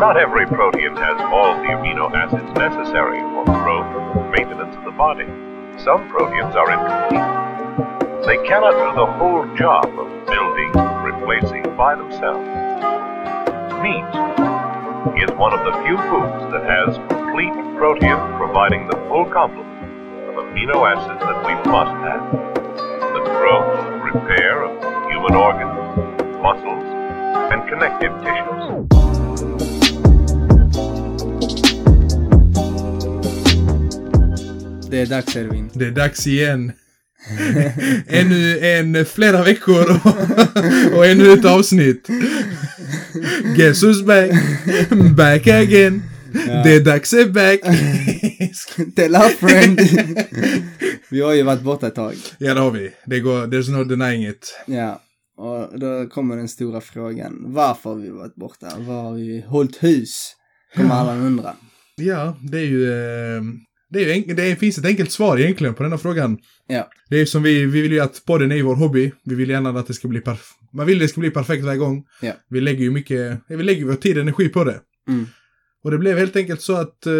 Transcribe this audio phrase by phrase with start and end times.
[0.00, 4.96] Not every protein has all the amino acids necessary for growth and maintenance of the
[4.96, 5.28] body.
[5.76, 8.24] Some proteins are incomplete.
[8.24, 12.48] They cannot do the whole job of building and replacing by themselves.
[13.84, 14.08] Meat
[15.20, 19.84] is one of the few foods that has complete protein providing the full complement
[20.32, 22.24] of amino acids that we must have.
[23.12, 24.80] The growth and repair of
[25.12, 25.76] human organs,
[26.40, 26.88] muscles,
[27.52, 28.99] and connective tissues.
[34.90, 35.70] Det är dags Ervin.
[35.74, 36.72] Det är dags igen.
[38.08, 42.08] ännu en flera veckor och, och ännu ett avsnitt.
[43.56, 44.30] Guess who's back?
[45.16, 46.02] Back again.
[46.46, 46.62] Ja.
[46.62, 47.60] Det är dags är back.
[48.96, 49.80] Tell our friend.
[51.10, 52.14] vi har ju varit borta ett tag.
[52.38, 52.90] ja, det har vi.
[53.06, 54.62] Det går, there's no denying it.
[54.66, 55.02] Ja.
[55.36, 57.36] Och då kommer den stora frågan.
[57.46, 58.66] Varför har vi varit borta?
[58.78, 60.32] Var har vi hållit hus?
[60.76, 61.54] Kommer alla undra.
[61.96, 62.92] Ja, det är ju...
[62.92, 63.42] eh,
[63.90, 66.38] Det, är enk- det finns ett enkelt svar egentligen på denna frågan.
[66.66, 66.90] Ja.
[67.08, 69.12] Det är som vi, vi vill ju att podden är vår hobby.
[69.24, 70.72] Vi vill gärna att det ska bli perfekt.
[70.72, 72.06] Man vill att det ska bli perfekt varje gång.
[72.22, 72.32] Ja.
[72.48, 74.80] Vi lägger ju mycket, vi lägger vår tid och energi på det.
[75.08, 75.26] Mm.
[75.84, 77.12] Och det blev helt enkelt så att, eh,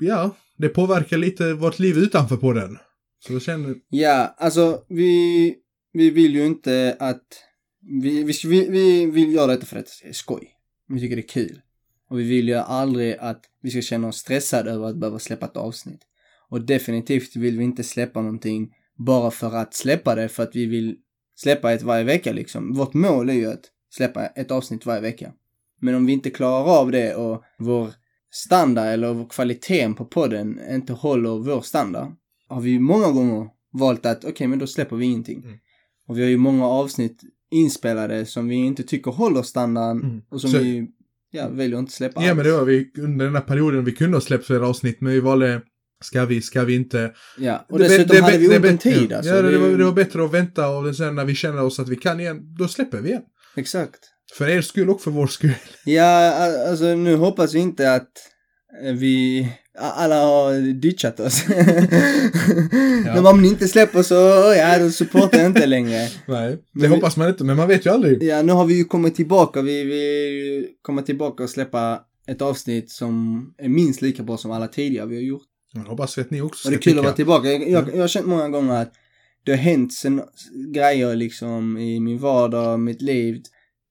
[0.00, 2.78] ja, det påverkar lite vårt liv utanför podden.
[3.26, 5.54] Så jag känner, Ja, alltså vi,
[5.92, 7.22] vi vill ju inte att,
[8.02, 10.48] vi, vi, vi, vi vill göra detta för att det är skoj.
[10.88, 11.60] Vi tycker det är kul.
[12.12, 15.46] Och vi vill ju aldrig att vi ska känna oss stressade över att behöva släppa
[15.46, 16.00] ett avsnitt.
[16.48, 20.66] Och definitivt vill vi inte släppa någonting bara för att släppa det, för att vi
[20.66, 20.96] vill
[21.34, 22.72] släppa ett varje vecka liksom.
[22.74, 25.32] Vårt mål är ju att släppa ett avsnitt varje vecka.
[25.80, 27.90] Men om vi inte klarar av det och vår
[28.30, 32.08] standard eller vår kvaliteten på podden inte håller vår standard,
[32.48, 35.42] har vi många gånger valt att okej, men då släpper vi ingenting.
[35.44, 35.58] Mm.
[36.08, 40.22] Och vi har ju många avsnitt inspelade som vi inte tycker håller standarden Mm.
[40.30, 40.88] och som Så- vi
[41.32, 42.36] ja, väljer att inte släppa ja alls.
[42.36, 45.12] men det var vi under den här perioden vi kunde ha släppt flera avsnitt, men
[45.12, 45.60] vi valde,
[46.04, 47.12] ska vi, ska vi inte?
[47.38, 49.34] Ja, och Det dessutom det är hade vi det ont om tid alltså.
[49.34, 51.88] Ja, det, var, det var bättre att vänta och sen när vi känner oss att
[51.88, 53.22] vi kan igen, då släpper vi igen.
[53.56, 54.00] Exakt.
[54.38, 55.54] För er skull och för vår skull.
[55.84, 56.34] Ja,
[56.68, 58.10] alltså nu hoppas vi inte att
[58.84, 61.44] eh, vi alla har ditchat oss.
[63.04, 64.14] Men om ni inte släpper så,
[64.56, 66.08] ja, då supportar jag inte längre.
[66.26, 68.22] Nej, det Men hoppas man inte, men man vet ju aldrig.
[68.22, 69.62] Ja, nu har vi ju kommit tillbaka.
[69.62, 74.68] Vi vill komma tillbaka och släppa ett avsnitt som är minst lika bra som alla
[74.68, 75.42] tidigare vi har gjort.
[75.72, 77.52] Jag hoppas att ni också Och det ska är kul att vara tillbaka.
[77.52, 78.92] Jag, jag, jag har känt många gånger att
[79.44, 80.22] det har hänt sen,
[80.74, 83.42] grejer liksom i min vardag, mitt liv.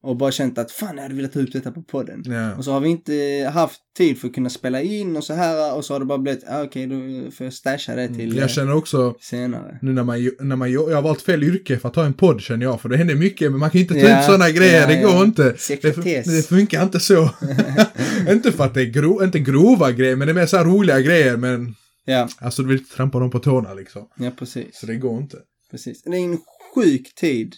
[0.03, 2.23] Och bara känt att fan jag hade velat ta upp detta på podden.
[2.25, 2.55] Ja.
[2.55, 3.13] Och så har vi inte
[3.53, 6.17] haft tid för att kunna spela in och så här och så har det bara
[6.17, 9.79] blivit, ah, okej då får jag stasha det till eh, Jag känner också, senare.
[9.81, 12.41] nu när man, när man, jag har valt fel yrke för att ha en podd
[12.41, 14.81] känner jag, för det händer mycket, men man kan inte ta Ja, ut sådana grejer,
[14.81, 15.43] ja, det går inte.
[15.43, 16.25] Det, Sekretess.
[16.25, 17.29] det funkar inte så.
[18.29, 20.65] inte för att det är gro, inte grova grejer, men det är mer så här
[20.65, 21.75] roliga grejer, men
[22.05, 24.07] Ja, alltså du vill inte trampa dem på tårna liksom.
[24.17, 24.65] ja precis.
[24.73, 25.37] Så det går inte.
[25.71, 26.01] precis.
[26.03, 26.37] Det är en
[26.75, 27.55] sjuk tid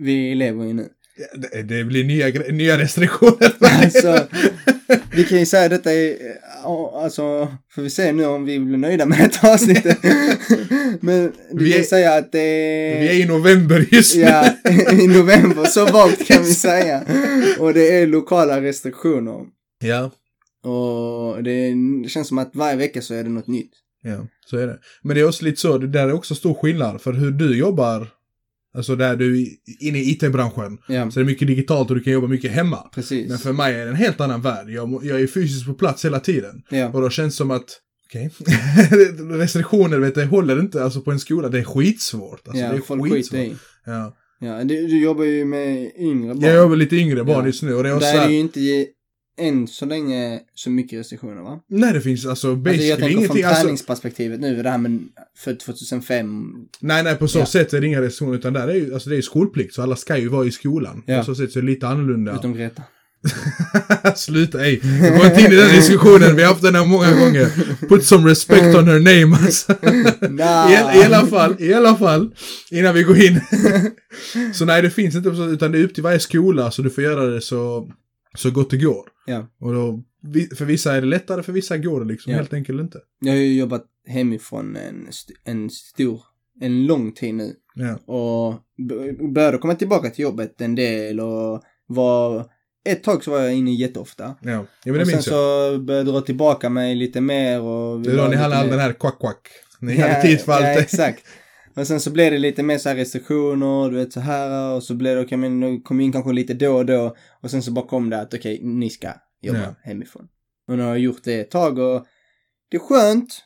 [0.00, 0.88] vi lever i nu.
[1.34, 3.52] Det, det blir nya, nya restriktioner.
[3.84, 4.26] Alltså,
[5.12, 5.92] vi kan ju säga detta
[6.62, 9.98] ja, alltså, får vi se nu om vi blir nöjda med detta avsnittet.
[11.00, 12.38] Men vi Vi kan är- säga att det
[13.00, 14.22] Vi är i november just nu.
[14.22, 14.54] Ja,
[14.92, 17.02] i november, så vagt kan vi säga.
[17.58, 19.44] Och det är lokala restriktioner.
[19.84, 20.10] ja.
[20.70, 21.74] Och det
[22.08, 23.70] känns som att varje vecka så är det något nytt.
[24.02, 24.78] Ja, så är det.
[25.02, 27.58] Men det är också lite så, det där är också stor skillnad för hur du
[27.58, 28.08] jobbar.
[28.76, 29.46] Alltså där du är
[29.80, 30.78] inne i IT-branschen.
[30.88, 32.90] Ja, Så det är mycket digitalt och du kan jobba mycket hemma.
[32.94, 33.28] precis.
[33.28, 34.70] Men för mig är det en helt annan värld.
[34.70, 36.62] Jag, jag är fysiskt på plats hela tiden.
[36.70, 37.64] Ja, Och då känns det som att,
[38.08, 38.30] okej,
[39.38, 41.48] restriktioner vet du, håller inte alltså på en skola.
[41.48, 42.48] Det är skitsvårt.
[42.48, 43.40] Alltså, ja det är folk skitsvårt.
[43.40, 43.56] i.
[43.86, 44.16] Ja.
[44.40, 46.44] Ja, du, du jobbar ju med yngre barn.
[46.44, 47.46] Jag jobbar lite yngre barn Ja.
[47.46, 48.60] just nu och det är Där är det ju inte
[49.38, 51.60] än så länge så mycket restriktioner va?
[51.68, 53.44] Nej, det finns alltså Alltså basically jag tänker från ingenting.
[53.44, 55.00] Alltså, träningsperspektivet nu, det här med
[55.38, 56.52] för 2005.
[56.80, 57.46] nej, nej, på så Ja.
[57.46, 59.96] sätt är det inga restriktioner utan där är ju, alltså det är skolplikt så alla
[59.96, 61.02] ska ju vara i skolan.
[61.06, 61.18] Ja.
[61.18, 62.34] På så sätt så är det lite annorlunda.
[62.34, 62.82] Utom Greta.
[64.16, 64.80] Sluta, ej.
[65.16, 67.48] Går inte in i den diskussionen, vi har haft den här många gånger.
[67.88, 69.74] Put some respect on her name alltså.
[70.30, 70.72] Nah.
[70.72, 72.30] I, I alla fall, i alla fall,
[72.70, 73.40] innan vi går in.
[74.54, 77.04] så nej, det finns inte utan det är upp till varje skola så du får
[77.04, 77.88] göra det så,
[78.36, 79.08] så gott det går.
[79.26, 79.46] Ja.
[79.60, 80.02] Och då,
[80.56, 82.38] för vissa är det lättare, för vissa går det liksom Ja.
[82.38, 83.00] helt enkelt inte.
[83.20, 86.20] Jag har ju jobbat hemifrån en, st- en stor,
[86.60, 87.54] en lång tid nu.
[87.74, 87.96] Ja.
[88.14, 88.54] Och
[89.34, 92.46] började komma tillbaka till jobbet en del och var,
[92.88, 94.34] ett tag så var jag inne jätteofta.
[94.42, 95.24] Ja, ja men det och sen jag.
[95.24, 98.00] så började jag dra tillbaka mig lite mer och...
[98.00, 99.48] Det är då ni hade all den här kvack-kvack.
[99.80, 100.62] Ni hade tid för allt.
[100.64, 101.22] Ja, exakt.
[101.76, 104.82] Och sen så blev det lite mer så här restriktioner, du vet så här och
[104.82, 107.62] så blev det, okej men nu kom in kanske lite då och då och sen
[107.62, 109.08] så bara kom det att okej, ni ska
[109.42, 109.74] jobba Ja.
[109.82, 110.28] hemifrån.
[110.68, 112.06] Och nu har jag gjort det ett tag och
[112.70, 113.42] det är skönt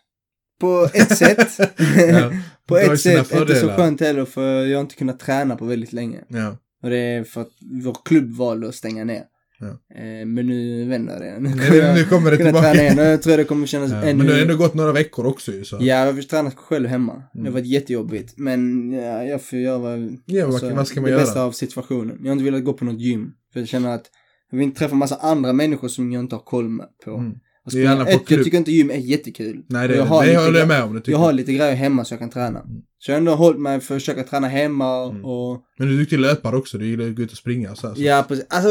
[0.60, 1.58] på ett sätt.
[2.10, 2.32] Ja.
[2.66, 3.76] på ett sätt inte så fördelar.
[3.76, 6.24] skönt heller för jag har inte kunnat träna på väldigt länge.
[6.28, 6.56] Ja.
[6.82, 7.52] Och det är för att
[7.84, 9.24] vår klubb valde att stänga ner.
[9.60, 9.66] Ja.
[9.96, 11.38] Eh, men nu vänder det.
[11.40, 12.72] Nu Nu, kommer jag nu kommer det tillbaka.
[12.72, 12.98] träna igen.
[12.98, 14.02] Jag tror det kommer kännas Ja.
[14.02, 14.14] ännu...
[14.14, 15.76] Men det har ändå gått några veckor också ju så.
[15.80, 17.12] Ja, jag har tränat själv hemma.
[17.14, 17.52] Det har Mm.
[17.52, 18.34] varit jättejobbigt.
[18.36, 21.20] Men ja, jag får göra Ja, vad, vad ska man det göra?
[21.20, 22.16] bästa av situationen.
[22.20, 23.32] Jag har inte velat gå på något gym.
[23.52, 24.04] För jag känner att
[24.50, 27.10] jag vill inte träffa massa andra människor som jag inte har koll på.
[27.10, 27.32] Mm.
[27.74, 28.44] Och Det är på ett, jag klubb.
[28.44, 29.62] tycker inte gym är jättekul.
[29.68, 30.94] Nej, Och det, jag har det håller jag med om.
[30.94, 32.60] Det Jag har lite grejer hemma så jag kan träna.
[32.60, 32.82] Mm.
[32.98, 35.24] Så jag har ändå hållit mig för att försöka träna hemma Mm.
[35.24, 35.60] och...
[35.78, 36.78] Men du är duktig löpare också.
[36.78, 37.94] Du gillar att gå ut och springa och så här.
[37.94, 38.02] Så.
[38.02, 38.46] Ja, precis.
[38.48, 38.70] Alltså,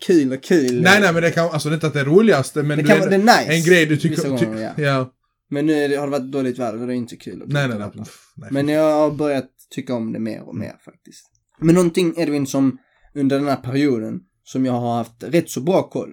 [0.00, 0.82] kul och kul.
[0.82, 2.84] Nej, nej, men det kan, alltså det är inte att det är roligaste, men det
[2.84, 3.44] kan vara, det nice.
[3.48, 4.28] en grej du tycker...
[4.28, 4.38] gånger,
[4.76, 4.84] Ty, ja.
[4.86, 5.12] ja.
[5.50, 7.42] Men nu det, har det varit dåligt väder och det är inte kul.
[7.46, 7.90] Nej, nej, nej.
[8.36, 8.48] nej.
[8.52, 11.26] Men jag har börjat tycka om det mer och mer faktiskt.
[11.60, 12.78] Men någonting Edvin som
[13.14, 16.10] under den här perioden som jag har haft rätt så bra koll.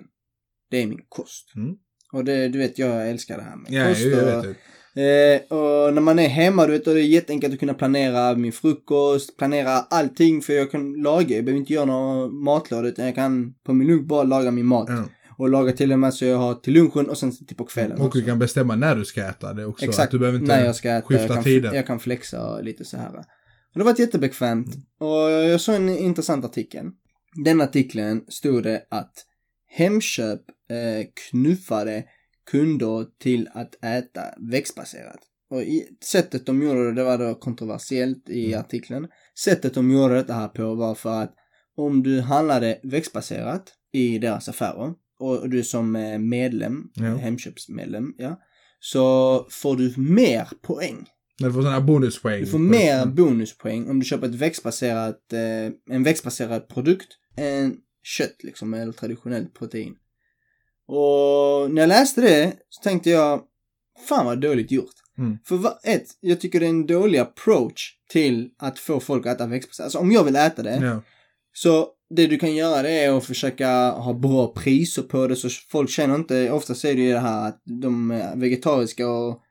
[0.71, 1.53] Det är min kost.
[1.55, 1.75] Mm.
[2.13, 4.01] Och det, du vet, jag älskar det här med Ja, kost.
[4.05, 4.55] jag, jag och, vet
[4.93, 5.43] det.
[5.49, 8.35] Eh, och när man är hemma, du vet, då är det jätteenkelt att kunna planera
[8.35, 11.35] min frukost, planera allting för jag kan laga.
[11.35, 14.65] Jag behöver inte göra någon matlåda utan jag kan på min lunch bara laga min
[14.65, 14.85] mat.
[14.89, 15.03] Ja.
[15.37, 17.97] Och laga till och med så jag har till lunchen och sen till på kvällen
[17.99, 18.19] Och också.
[18.19, 19.85] du kan bestämma när du ska äta det också.
[19.85, 21.07] Exakt, Att du behöver inte när jag ska äta.
[21.07, 21.73] skifta jag kan, tider.
[21.73, 23.09] Jag kan flexa och lite så här.
[23.17, 23.23] Och
[23.73, 24.67] det har varit jättebekvämt.
[24.99, 26.85] Och jag såg en intressant artikel.
[27.45, 29.13] Den artikeln stod det att
[29.69, 30.41] Hemköp
[31.29, 32.03] knuffade
[32.51, 34.21] kunder till att äta
[34.51, 35.19] växtbaserat.
[35.49, 38.59] Och i, sättet de gjorde det, det var då kontroversiellt i Mm.
[38.59, 39.07] artikeln.
[39.43, 41.33] Sättet de gjorde detta här på var för att
[41.77, 47.03] om du handlade växtbaserat i deras affärer och du som eh, medlem, Ja.
[47.15, 48.39] Hemköpsmedlem, ja,
[48.79, 51.05] så får du mer poäng.
[51.37, 52.39] Du får sådana bonuspoäng.
[52.39, 58.43] Du får mer bonuspoäng om du köper ett växtbaserat, eh, en växtbaserad produkt än kött
[58.43, 59.95] liksom, eller traditionellt protein.
[60.87, 63.41] Och när jag läste det så tänkte jag,
[64.07, 64.93] fan vad dåligt gjort.
[65.17, 65.37] Mm.
[65.45, 69.47] För ett, jag tycker det är en dålig approach till att få folk att äta
[69.47, 69.85] växtbaserat.
[69.85, 71.01] Alltså om jag vill äta det, Ja.
[71.53, 75.49] så det du kan göra det är att försöka ha bra priser på det så
[75.49, 79.41] folk känner inte, oftast är det ju det här att de eh, vegetariska och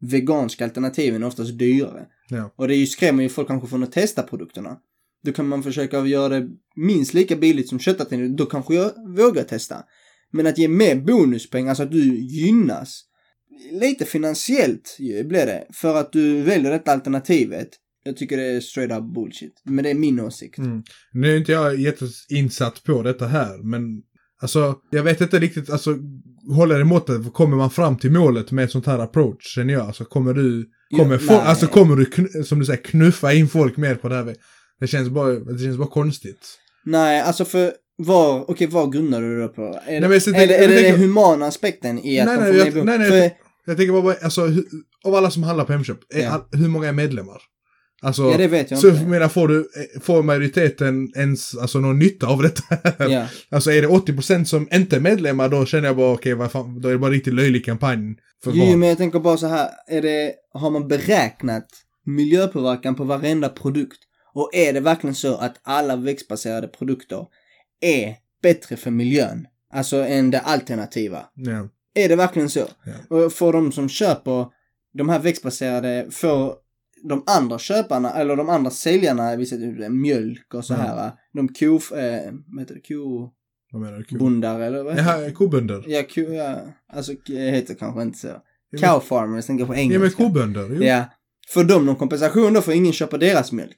[0.00, 2.06] veganska alternativen är oftast dyrare.
[2.28, 2.50] Ja.
[2.56, 4.76] Och det är ju skrämmer ju folk kanske från att testa produkterna.
[5.24, 9.42] Då kan man försöka göra det minst lika billigt som köttalternativet, då kanske jag vågar
[9.44, 9.76] testa.
[10.32, 13.02] Men att ge mer bonuspengar, alltså att du gynnas,
[13.72, 17.68] lite finansiellt blir det, för att du väljer detta alternativet.
[18.04, 19.62] Jag tycker det är straight up bullshit.
[19.64, 20.58] Men det är min åsikt.
[20.58, 20.82] Mm.
[21.12, 23.82] Nu är inte jag jätteinsatt på detta här, men
[24.42, 25.96] alltså, jag vet inte riktigt, alltså,
[26.56, 29.86] håller det måttet, kommer man fram till målet med ett sånt här approach, känner jag?
[29.86, 31.36] Alltså, kommer du, kommer, nej.
[31.36, 34.34] alltså, kommer du, som du säger, knuffa in folk mer på det här?
[34.80, 36.58] Det känns bara, det känns bara konstigt.
[36.84, 39.62] Nej, alltså för var, okej vad grundar du det på?
[39.86, 42.56] Är, men det, är, det, är det tänker- den humana aspekten i att Nej, nej,
[42.58, 43.30] jag- nej, nej, för,
[43.66, 44.64] Jag tänker bara, alltså, hu-
[45.04, 46.48] av alla som handlar på Hemköp, är, Ja.
[46.52, 47.42] hur många är medlemmar?
[48.04, 49.04] Alltså, Ja, det vet jag så inte.
[49.06, 49.68] menar, får du,
[50.00, 52.62] får majoriteten ens, alltså någon nytta av detta?
[53.08, 53.26] Ja.
[53.50, 56.80] Alltså är det 80% som inte är medlemmar, då känner jag bara, okej, vad fan,
[56.80, 58.14] då är det bara riktigt löjlig kampanj.
[58.44, 58.78] För Jo, vad?
[58.78, 61.66] men jag tänker bara så här, är det, har man beräknat
[62.06, 63.98] miljöpåverkan på varenda produkt?
[64.34, 67.26] Och är det verkligen så att alla växtbaserade produkter
[67.82, 69.46] är bättre för miljön?
[69.74, 71.26] Alltså än det alternativa?
[71.34, 71.68] Ja.
[71.94, 72.64] Är det verkligen så?
[72.84, 73.16] Ja.
[73.16, 74.46] Och får de som köper
[74.94, 76.54] de här växtbaserade, får
[77.08, 81.74] de andra köparna, eller de andra säljarna, vi säger mjölk och så här, de ko,
[81.96, 83.30] eh, vad heter det, kobondar
[83.72, 84.64] Vad menar du?
[84.64, 84.98] eller vad?
[84.98, 85.84] Jaha, kobönder.
[85.86, 86.60] Ja, ko, ja,
[86.92, 88.28] alltså heter kanske inte så.
[88.70, 90.22] Ja, Cow farmers, tänker på Ja, men engelska.
[90.22, 90.68] kobönder.
[90.70, 90.82] Jo.
[90.82, 91.04] Ja.
[91.48, 93.76] Får de någon kompensation då får ingen köpa deras mjölk?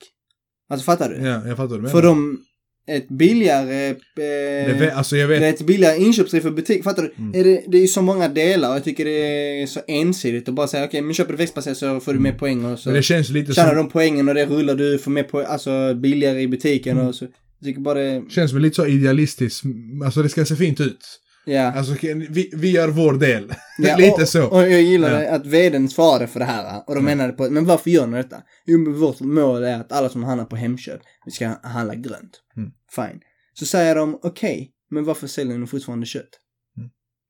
[0.68, 1.16] Alltså fattar du?
[1.16, 1.88] Ja, jag fattar vad du.
[1.88, 2.38] Får de
[2.86, 5.40] ett billigare, eh, Det vet, alltså jag vet.
[5.40, 7.14] det är ett billigare inköpspris för butik, fattar du?
[7.18, 7.40] Mm.
[7.40, 10.48] Är det, det är ju så många delar och jag tycker det är så ensidigt
[10.48, 12.88] att bara säga okej men köper du växtbaserat så får du mer poäng och så
[12.88, 15.46] men det känns lite tjänar som, de poängen och det rullar du får mer poäng,
[15.48, 17.08] alltså billigare i butiken Mm.
[17.08, 17.24] och så.
[17.60, 19.64] Jag tycker bara det, känns väl lite så idealistiskt.
[20.04, 21.20] Alltså det ska se fint ut.
[21.46, 21.72] Ja.
[21.72, 21.94] Alltså
[22.30, 23.52] vi, vi gör vår del.
[23.78, 24.46] ja lite och, så.
[24.46, 25.18] Och jag gillar Ja.
[25.18, 27.14] det att vdn svarade för det här och de Ja.
[27.16, 28.36] menade på men varför gör ni detta?
[28.66, 32.40] Jo vårt mål är att alla som handlar på Hemköp, vi ska handla grönt.
[32.56, 32.70] Mm.
[32.94, 33.20] Fine.
[33.54, 36.28] Så säger de okej, men varför säljer ni fortfarande kött?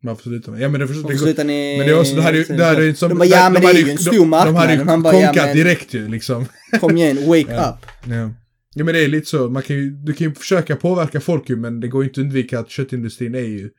[0.03, 0.61] Varför slutar man?
[0.61, 1.77] Ja men det, förstår, det slutar ni...
[1.79, 3.09] men det är också, det det ju som...
[3.09, 4.55] De bara, ja men det hade är ju en de- stor marknad.
[4.55, 6.47] De hade ju bara, ja konkat men direkt ju liksom.
[6.81, 7.79] kom igen, wake Ja.
[7.81, 7.87] up.
[8.13, 8.31] Ja.
[8.75, 11.51] ja men det är lite så, man kan ju, du kan ju försöka påverka folk
[11.51, 13.71] ju men det går ju inte att undvika att köttindustrin är ju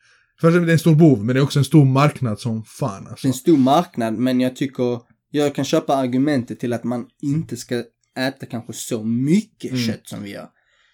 [0.42, 3.04] Främst det är en stor bov men det är också en stor marknad som fan
[3.04, 3.27] Det alltså.
[3.27, 5.00] är en stor marknad, men jag tycker,
[5.32, 7.84] jag kan köpa argumentet till att man inte ska
[8.18, 9.84] äta kanske så mycket Mm.
[9.84, 10.48] kött som vi gör.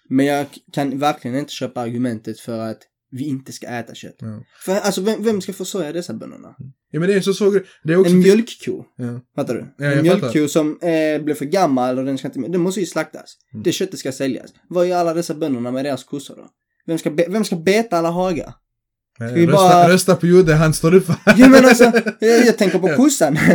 [0.08, 2.78] Men jag kan verkligen inte köpa argumentet för att
[3.10, 4.16] vi inte ska äta kött.
[4.18, 4.42] Ja.
[4.64, 6.54] För alltså vem, vem ska försörja dessa bönderna?
[6.90, 7.50] Ja men det är så så
[7.84, 8.12] Det är också...
[8.12, 8.84] En mjölkko.
[8.96, 9.20] Ja.
[9.36, 9.74] Fattar du?
[9.78, 12.86] Ja, en mjölkko som eh, blev för gammal och den ska inte den måste ju
[12.86, 13.36] slaktas.
[13.52, 13.62] Mm.
[13.62, 14.50] Det köttet ska säljas.
[14.68, 16.46] Vad gör alla dessa bönderna med deras kossor då?
[16.86, 18.54] Vem ska, vem ska beta alla hagar?
[19.18, 21.14] Ja, vi rösta, bara- rösta på Jodde, han står upp för...
[21.36, 21.84] Ja men alltså,
[22.20, 23.38] jag, jag tänker på kossan.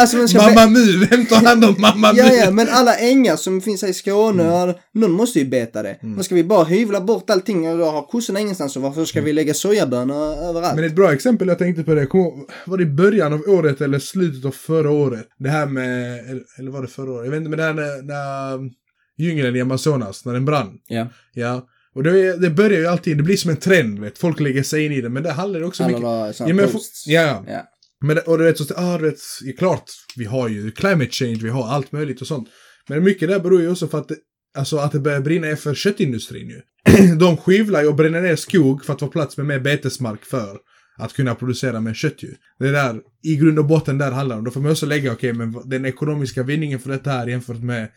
[0.00, 2.18] Alltså, ska be- Mamma Mu, vem tar hand om Mamma Mu?
[2.18, 4.74] Ja, ja, men alla ängar som finns här i Skåne, Mm.
[4.94, 5.98] någon måste ju beta det.
[6.02, 9.20] Men ska vi bara hyvla bort allting och då har kossorna ingenstans och varför ska
[9.22, 10.74] vi lägga sojabönor överallt?
[10.76, 13.80] Men ett bra exempel jag tänkte på det, kom, var det i början av året
[13.80, 15.26] eller slutet av förra året?
[15.38, 17.24] Det här med, eller, eller var det förra året?
[17.24, 18.70] Jag vet inte, men det här när, när
[19.18, 20.68] djungeln i Amazonas, när den brann.
[20.88, 21.66] Ja, Ja.
[21.94, 24.18] Och det, är- det börjar ju alltid, det blir som en trend, vet.
[24.18, 26.02] Folk lägger sig in i det, men det handlar också alla mycket...
[26.48, 27.06] Ja, men posts.
[27.06, 27.44] ja.
[27.48, 27.62] ja.
[28.04, 29.84] Men, det- och du vet, så, ah, du vet, ja, klart,
[30.16, 32.48] vi har ju climate change, vi har allt möjligt och sånt.
[32.88, 34.16] Men mycket där beror ju också för att det,
[34.58, 36.60] alltså att det börjar brinna är för köttindustrin ju.
[37.18, 40.58] De skivlar ju och bränner ner skog för att få plats med mer betesmark för
[40.98, 42.34] att kunna producera mer kött ju.
[42.58, 44.44] Det är där, i grund och botten där handlar det om.
[44.44, 47.62] Då får man också lägga, okej, men vad- den ekonomiska vinningen för detta här jämfört
[47.62, 47.88] med,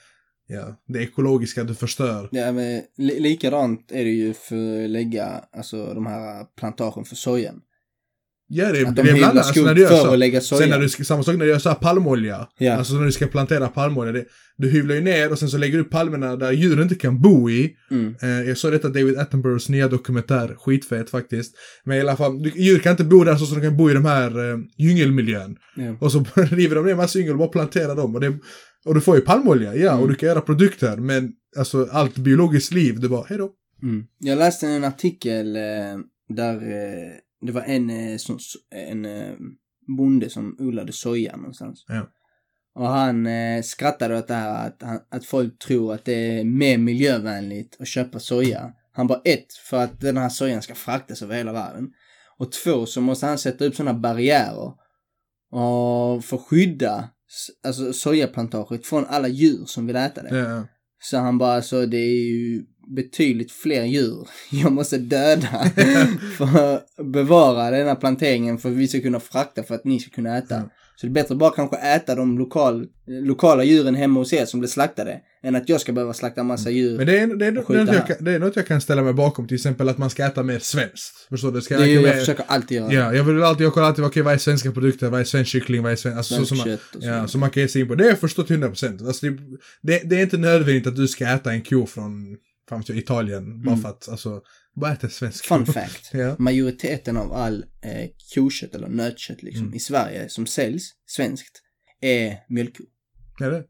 [0.48, 2.30] ja, det ekologiska du förstör.
[2.32, 7.16] Ja, men li likadant är det ju för att lägga, alltså de här plantagen för
[7.16, 7.62] sojan.
[8.48, 10.16] Ja, det, Att det de är hyvlar bland annat skog när du gör så.
[10.16, 10.62] lägga soja.
[10.62, 12.48] Sen när du ska, samma sak när du gör så här palmolja.
[12.58, 12.74] Ja.
[12.74, 14.12] Alltså när du ska plantera palmolja.
[14.12, 14.26] Det,
[14.58, 17.22] du hyvlar ju ner och sen så lägger du upp palmerna där djuren inte kan
[17.22, 17.76] bo i.
[17.92, 18.16] Mm.
[18.22, 21.56] Eh, jag såg detta David Attenboroughs nya dokumentär, skitfet faktiskt.
[21.84, 23.94] Men i alla fall, djur kan inte bo där så som de kan bo i
[23.94, 25.56] de här eh, djungelmiljön.
[25.76, 25.98] Ja.
[26.00, 28.16] Och så river de ner massa yngel och bara planterar dem.
[28.16, 28.34] Och, det,
[28.86, 30.04] och du får ju palmolja, ja, Mm.
[30.04, 30.98] och du kan göra produkter.
[30.98, 33.50] Men alltså allt biologiskt liv, det bara, hejdå.
[33.84, 34.08] Mm.
[34.20, 35.98] Jag läste en artikel eh,
[36.30, 37.12] där eh,
[37.42, 38.40] det var en, eh, som,
[38.76, 39.08] en
[39.98, 41.86] bonde som odlade soja någonstans.
[41.88, 42.08] Ja.
[42.76, 46.78] Och han eh, skrattade åt det här att, att folk tror att det är mer
[46.78, 48.72] miljövänligt att köpa soja.
[48.92, 51.90] Han bara ett, för att den här sojan ska fraktas över hela världen.
[52.38, 54.72] Och två, så måste han sätta upp sådana barriärer
[55.52, 57.10] och för att skydda
[57.64, 60.38] alltså sojaplantaget från alla djur som vill äta det.
[60.38, 60.68] Ja.
[61.02, 65.48] Så han bara, så det är ju betydligt fler djur jag måste döda
[66.38, 70.00] för att bevara den här planteringen för att vi ska kunna frakta för att ni
[70.00, 70.56] ska kunna äta.
[70.56, 70.70] Ja.
[70.96, 74.46] Så det är bättre att bara kanske äta de lokal, lokala djuren hemma hos er
[74.46, 76.98] som blir slaktade än att jag ska behöva slakta en massa djur.
[76.98, 79.14] Men det är, det, är, något jag, kan- det är något jag kan ställa mig
[79.14, 81.28] bakom, till exempel att man ska äta mer svenskt.
[81.30, 81.62] Förstår du?
[81.62, 84.06] Ska det är jag mer- försöker alltid göra Ja, jag vill alltid, jag kollar alltid,
[84.06, 86.60] okej vad är svenska produkter, vad är svensk kyckling, vad är svensk, alltså så svenskt
[86.92, 87.08] som man, så.
[87.08, 87.96] ja, så man kan ge sig in på.
[87.96, 89.08] Det har jag förstått 100%.
[89.08, 89.38] Alltså det,
[89.82, 92.38] det, det är inte nödvändigt att du ska äta en ko från,
[92.70, 93.82] fan vet jag, Italien, bara Mm.
[93.82, 94.42] för att, alltså,
[94.76, 96.10] bara äta svensk Fun fact.
[96.14, 96.36] Ja.
[96.40, 99.76] Majoriteten av all eh, kokött eller nötkött liksom Mm.
[99.76, 101.62] i Sverige som säljs svenskt
[102.02, 102.86] är mjölkkor.
[103.42, 103.64] Är det?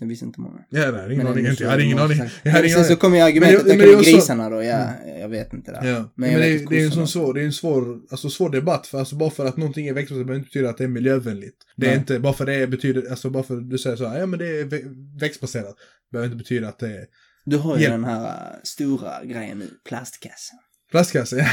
[0.00, 0.60] Jag visste inte många.
[0.70, 1.46] Ja, det är ingen aning.
[1.58, 2.18] Jag hade ingen det aning.
[2.42, 4.62] Jag hade ingen sen så kommer ju argumentet, Men det- det men det grisarna då,
[4.62, 5.84] ja, jag vet inte där.
[5.88, 8.00] Ja, Men men, jag det, att det är en sån svår, det är en svår,
[8.10, 8.86] alltså svår debatt.
[8.86, 11.56] För alltså bara för att någonting är växtbaserat behöver inte betyda att det är miljövänligt.
[11.76, 11.98] Det är Nej.
[11.98, 14.38] inte, bara för det betyder, alltså bara för att du säger så här, ja men
[14.38, 15.74] det är vä- växtbaserat.
[16.12, 17.06] Behöver inte betyda att det är
[17.44, 17.90] Du har ju Ja.
[17.90, 20.58] den här äh, stora grejen nu, plastkassen.
[20.90, 21.36] plastkasse.
[21.36, 21.46] Ja.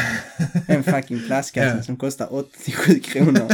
[0.76, 1.84] En fucking plastkasse Ja.
[1.84, 3.48] som kostar 87 kronor.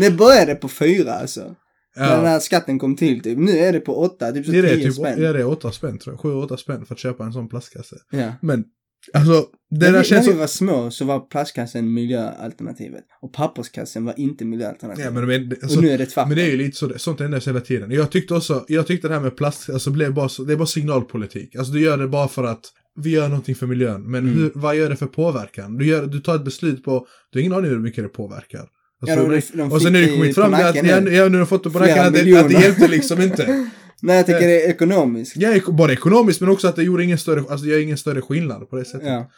[0.00, 1.54] det började på fyra alltså.
[1.96, 2.26] När den ja.
[2.30, 3.38] här skatten kom till typ.
[3.38, 5.22] Nu är det på åtta, typ så Det är det, 10 typ, spänn.
[5.22, 6.20] ja, det är åtta spänn tror jag.
[6.20, 7.96] Sju, åtta spänn för att köpa en sån plastkasse.
[8.10, 8.32] Ja.
[8.42, 8.64] Men,
[9.12, 13.04] alltså, det när, där vi, känns när vi var små så var plastkassen miljöalternativet.
[13.22, 15.04] Och papperskassen var inte miljöalternativet.
[15.14, 16.28] Ja, men, men, alltså, och nu är det tvärtom.
[16.28, 17.90] men det är ju lite så, sånt ändras hela tiden.
[17.90, 20.66] Jag tyckte också, jag tyckte det här med plast, alltså blev bara, det är bara
[20.66, 21.56] signalpolitik.
[21.56, 22.64] Alltså du gör det bara för att
[23.00, 24.02] vi gör någonting för miljön.
[24.10, 24.38] Men Mm.
[24.38, 25.78] hur, vad gör det för påverkan?
[25.78, 28.68] Du, gör, du tar ett beslut på, du har ingen aning hur mycket det påverkar.
[29.06, 31.14] Ja, Alltså, de- det- de och sen fick är det kommit fram att, ja, nu.
[31.14, 33.70] ja, har fått det på nacken att det, att det hjälpte liksom inte.
[34.02, 35.36] Nej, jag tycker det är ekonomiskt.
[35.36, 38.20] Ja, både ekonomiskt men också att det gjorde ingen större, alltså det gör ingen större
[38.22, 39.08] skillnad på det sättet.
[39.08, 39.30] Ja.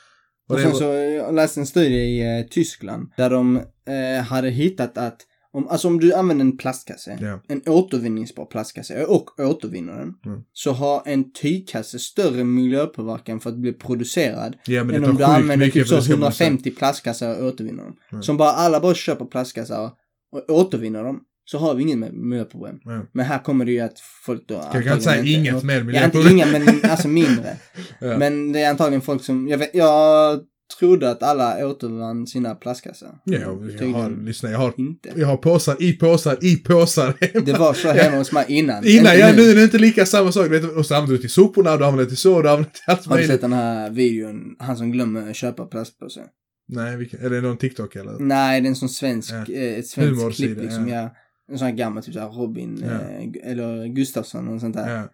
[0.48, 3.56] Och sen var- så, jag läste en studie i eh, Tyskland där de
[3.88, 5.16] eh, hade hittat att
[5.52, 7.40] om, alltså om du använder en plastkasse, Ja.
[7.48, 10.40] en återvinningsbar plastkasse och återvinner den, Mm.
[10.52, 15.25] så har en tygkasse större miljöpåverkan för att bli producerad Ja, men än om du
[15.25, 15.96] använder typ så.
[15.98, 17.96] 150 plastkassar och återvinner dem.
[18.12, 18.22] Mm.
[18.22, 19.90] Som bara alla bara köper plastkassar
[20.32, 22.76] och återvinner dem, så har vi ingen med- miljöproblem.
[22.84, 23.06] Ja.
[23.12, 25.74] Men här kommer det ju att folk då Jag kan inte säga antagligen inget mer
[25.74, 26.32] Ja, inte miljöproblem.
[26.36, 27.56] inga, men alltså mindre.
[28.00, 28.18] Ja.
[28.18, 30.40] Men det är antagligen folk som, jag, vet, jag
[30.78, 33.18] trodde att alla återvann sina plastkassar.
[33.24, 33.46] Ja, jag
[33.92, 35.12] har, lyssna, jag har, inte.
[35.16, 37.14] jag har påsar i påsar i påsar.
[37.44, 38.86] Det var så hemma hos mig innan.
[38.86, 40.50] Innan, Inte ja, nu är det inte lika samma sak.
[40.50, 43.06] Vet, Och så använder du till soporna, du använder till så, du använder till allt
[43.06, 46.20] Har du sett den här videon, han som glömmer köpa plastpåse?
[46.68, 48.18] Nej, vilken, är det någon TikTok eller?
[48.18, 49.54] Nej, det är en sån svensk, Ja.
[49.54, 50.88] eh, ett svenskt klipp liksom.
[50.88, 50.94] ja.
[50.96, 51.10] Ja.
[51.48, 52.90] En sån här gammal, typ såhär Robin, Ja.
[52.90, 54.96] eh, eller Gustafsson och sånt där.
[54.96, 55.08] Ja.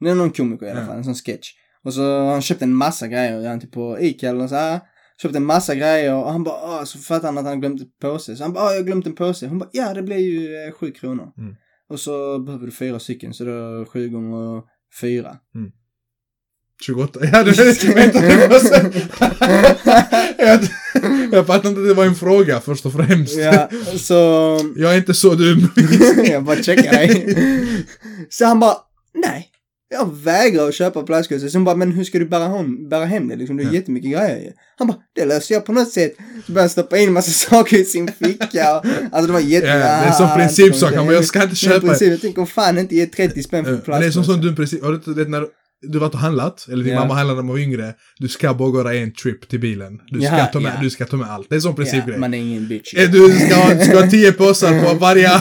[0.00, 0.86] Det är någon komiker i alla Ja.
[0.86, 1.48] fall, en sån sketch.
[1.84, 4.80] Och så har han köpt en massa grejer, han typ på Ica eller så här.
[5.22, 8.36] Köpte en massa grejer och han bara, så fattade han att han glömt en påse.
[8.36, 9.46] Så han bara, jag har glömt en påse.
[9.48, 11.32] Hon bara, ja det blir ju eh, sju kronor.
[11.38, 11.54] Mm.
[11.88, 14.62] Och så behöver du fyra stycken, så då sju gånger
[15.00, 15.36] fyra.
[16.82, 17.20] 28.
[17.32, 17.52] Ja, du
[17.94, 18.24] vänta.
[20.38, 20.60] jag,
[21.32, 23.36] jag fattar inte att det var en fråga först och främst.
[23.38, 23.68] Ja,
[23.98, 24.14] så
[24.76, 25.68] Jag är inte så dum.
[26.24, 27.36] jag bara checkar dig.
[28.30, 28.76] Så han bara,
[29.14, 29.50] nej.
[29.88, 31.48] Jag vägrar att köpa plastgåsar.
[31.48, 33.36] Så hon bara, men hur ska du bära hem, bära hem det?
[33.36, 33.72] Liksom, det är Ja.
[33.72, 34.50] jättemycket grejer ju.
[34.78, 36.14] Han bara, det löser jag på något sätt.
[36.46, 38.76] Så började han stoppa in en massa saker i sin ficka.
[38.78, 39.66] Och, alltså det var jätte...
[39.66, 40.94] Ja, det är sån principsak.
[40.94, 42.10] Han bara, jag ska inte Det är köpa- princip.
[42.10, 44.82] Jag tänker, fan inte ge 30 spänn för Men det är som sån dum princip.
[44.82, 45.46] Har du inte det när
[45.82, 47.00] du varit och handlat, eller din Ja.
[47.00, 50.00] mamma handlade när man var yngre, du ska bara gå en trip till bilen.
[50.06, 50.82] Du ska, ta med, ja.
[50.82, 51.48] du ska ta med allt.
[51.48, 52.14] Det är en sån principgrej.
[52.14, 52.94] Ja, man är ingen bitch.
[52.94, 55.28] Eh, Du ska du ska ha tio påsar på varje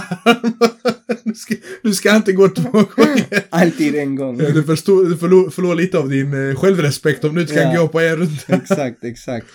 [1.23, 3.43] du, ska, du ska inte gå två gånger.
[3.49, 4.37] Alltid en gång.
[4.37, 5.17] Du, förstår, du
[5.51, 8.35] förlorar, lite av din eh, självrespekt om du inte kan gå på en runda.
[8.47, 9.47] exakt, exakt.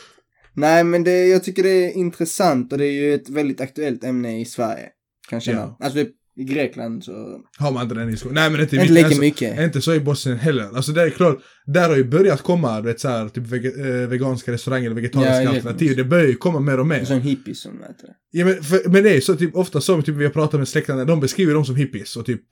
[0.54, 4.04] Nej, men det, jag tycker det är intressant och det är ju ett väldigt aktuellt
[4.04, 4.87] ämne i Sverige.
[5.28, 5.76] Kan jag känna.
[5.80, 8.34] Alltså det, i Grekland så, Har man inte den skolan?
[8.34, 9.60] Nej men inte, inte lika Alltså, mycket.
[9.60, 10.76] Inte så i Bosnien heller.
[10.76, 14.52] Alltså det är klart, där har ju börjat komma, du vet såhär, typ eh, veganska
[14.52, 15.96] restauranger eller vegetariska Ja, alternativ.
[15.96, 17.04] Det börjar ju komma mer och mer.
[17.04, 18.14] Som hippies som äter det.
[18.38, 20.68] Ja, men, för, men det är så typ ofta som typ, vi har pratat med
[20.68, 22.42] släktingar, de beskriver dem som hippies och typ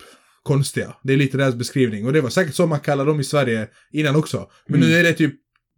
[0.42, 0.94] konstiga.
[1.02, 2.06] Det är lite deras beskrivning.
[2.06, 4.48] Och det var säkert så man kallade dem i Sverige innan också.
[4.68, 4.88] Men Mm.
[4.90, 5.34] nu är det typ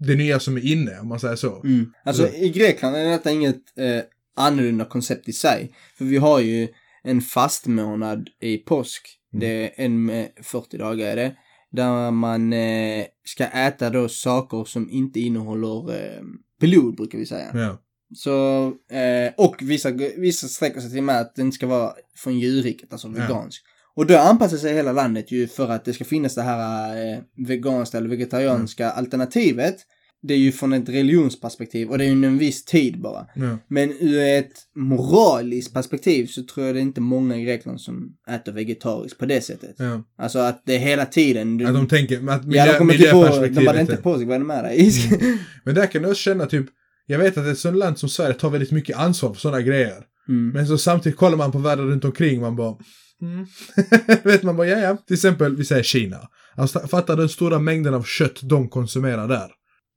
[0.07, 1.63] det nya som är inne, om man säger så.
[1.65, 1.87] Mm.
[2.05, 4.01] Alltså Så- i Grekland är detta inget eh,
[4.37, 5.73] annorlunda koncept i sig.
[5.99, 6.69] För vi har ju
[7.03, 9.09] en fastmånad i påsk.
[9.33, 9.41] Mm.
[9.41, 11.37] Det är en med 40 dagar är det.
[11.73, 16.23] Där man eh, ska äta då saker som inte innehåller eh,
[16.61, 17.51] blod brukar vi säga.
[17.55, 17.79] Ja.
[18.15, 18.67] Så,
[18.97, 23.09] eh, och vissa, vissa sträcker sig till med att den ska vara från djurriket, alltså
[23.09, 23.13] Ja.
[23.15, 23.63] vegansk.
[23.95, 27.19] Och då anpassar sig hela landet ju för att det ska finnas det här eh,
[27.47, 28.99] veganska eller vegetarianska Mm.
[28.99, 29.77] alternativet.
[30.23, 33.27] Det är ju från ett religionsperspektiv och det är ju en viss tid bara.
[33.35, 33.59] Ja.
[33.69, 38.13] Men ur ett moraliskt perspektiv så tror jag det är inte många i Grekland som
[38.31, 39.75] äter vegetariskt på det sättet.
[39.79, 40.05] ja.
[40.19, 41.59] Alltså att det är hela tiden...
[41.59, 44.17] Du, Att de tänker, att miljö, ja, de kommer till på, de bara, inte på
[44.17, 44.93] sig, vad är det med dig?
[45.65, 46.67] Men där kan jag också känna typ,
[47.07, 50.05] jag vet att ett sånt land som Sverige tar väldigt mycket ansvar för sådana grejer.
[50.29, 50.49] mm.
[50.49, 52.77] Men så samtidigt kollar man på världen runt omkring man bara
[53.23, 53.47] mm.
[54.25, 54.97] vet man bara, ja ja.
[54.97, 56.19] Till exempel, vi säger Kina.
[56.57, 59.51] Alltså fatta den stora mängden av kött de konsumerar där.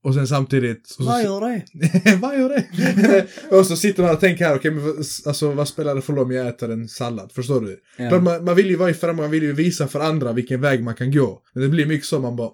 [0.03, 0.83] Och sen samtidigt...
[0.83, 2.15] Och så, Vad gör det?
[2.21, 3.25] Vad gör det?
[3.57, 6.13] och så sitter man och tänker här, okej men vad- alltså vad spelar det för
[6.13, 7.31] roll om jag äter en sallad?
[7.31, 7.79] Förstår du?
[7.97, 8.19] Ja.
[8.19, 10.83] Man, man vill ju vara i fram, man vill ju visa för andra vilken väg
[10.83, 11.41] man kan gå.
[11.53, 12.49] Men det blir mycket så man bara,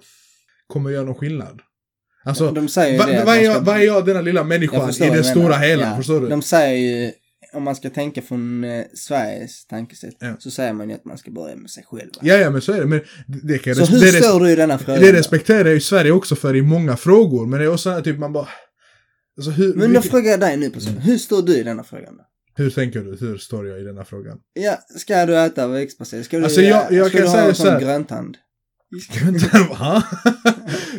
[0.68, 1.60] kommer jag göra någon skillnad?
[2.24, 3.20] Alltså, de säger vad det.
[3.20, 5.84] att vad är, ska- jag- vad är jag denna lilla människan i det stora hela?
[5.90, 5.96] Ja.
[5.98, 6.28] Förstår du?
[6.28, 7.12] De säger ju,
[7.54, 10.36] om man ska tänka från eh, Sveriges tankesätt, Ja.
[10.40, 12.10] så säger man ju att man ska börja med sig själv.
[12.16, 12.22] va?
[12.24, 12.86] Ja, ja, men så är det.
[12.86, 13.02] Men
[13.44, 15.02] det, kan Så hur det, står du i denna frågan?
[15.02, 17.46] det respekterar ju Sverige också för i många frågor.
[17.46, 18.48] Men det är också typ man bara...
[19.38, 21.84] Alltså hur, Men då vilket- frågar jag dig nu person, hur står du i denna
[21.84, 22.24] frågan då?
[22.64, 23.18] hur tänker du?
[23.20, 24.38] Hur står jag i denna frågan?
[24.54, 26.26] Ja, ska du äta växtbaserat?
[26.26, 28.38] Ska du, Alltså, jag- jag ska kan du säga ha en så sån gröntand?
[29.70, 30.04] Va?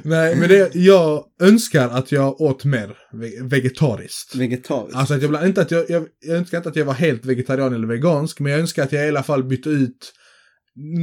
[0.03, 4.35] Nej, men det, jag önskar att jag åt mer ve- vegetariskt.
[4.35, 4.97] Vegetariskt?
[4.97, 7.75] Alltså att jag, inte att jag, jag, jag önskar inte att jag var helt vegetarian
[7.75, 10.13] eller vegansk, men jag önskar att jag i alla fall bytte ut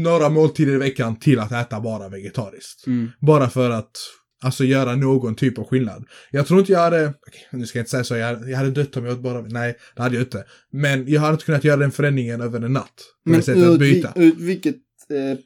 [0.04, 2.88] några måltider i veckan till att äta bara vegetariskt.
[2.88, 3.12] Mm.
[3.21, 3.91] Bara för att
[4.43, 6.06] alltså göra någon typ av skillnad.
[6.32, 8.71] Jag tror inte jag hade, okej, nu ska jag inte säga så, jag, jag hade
[8.71, 10.45] dött om jag åt bara, nej, det hade jag inte.
[10.71, 12.86] Men jag hade inte kunnat göra den förändringen över en natt.
[13.26, 14.13] På Men det sättet ur, att byta.
[14.15, 14.76] ur vilket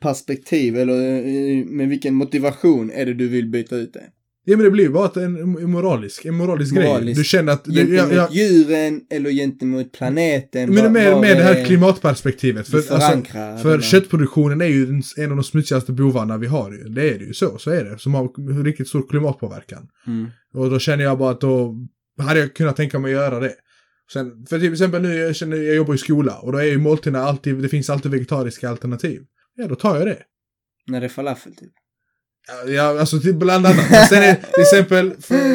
[0.02, 4.04] perspektiv eller eh, med vilken motivation är det du vill byta ut det?
[4.46, 6.88] Ja men det blir ju bara en, moralisk, en moralisk, grej.
[6.88, 7.18] Moralisk.
[7.20, 7.66] Du känner att...
[7.66, 10.74] Gentemot jag, jag, djuren eller gentemot planeten?
[10.74, 12.68] men Vad- med, vad med det här är- klimatperspektivet.
[12.68, 13.24] För, alltså,
[13.62, 16.72] för köttproduktionen är ju en, en av de smutsigaste bovarna vi har.
[16.72, 16.78] ju.
[16.84, 18.00] Det är det ju så, så är det.
[18.00, 19.88] Som har riktigt stor klimatpåverkan.
[20.08, 20.28] Mm.
[20.54, 21.76] Och då känner jag bara att då
[22.18, 23.54] hade jag kunnat tänka mig att göra det.
[24.14, 26.78] Sen, för till exempel nu, jag känner, jag jobbar i skola och då är ju
[26.78, 29.22] måltiderna alltid, det finns alltid vegetariska alternativ.
[29.56, 30.18] Ja, då tar jag det.
[30.88, 31.70] När det är falafel typ.
[32.68, 34.10] Ja, alltså till bland annat.
[34.10, 35.14] Sen är till exempel,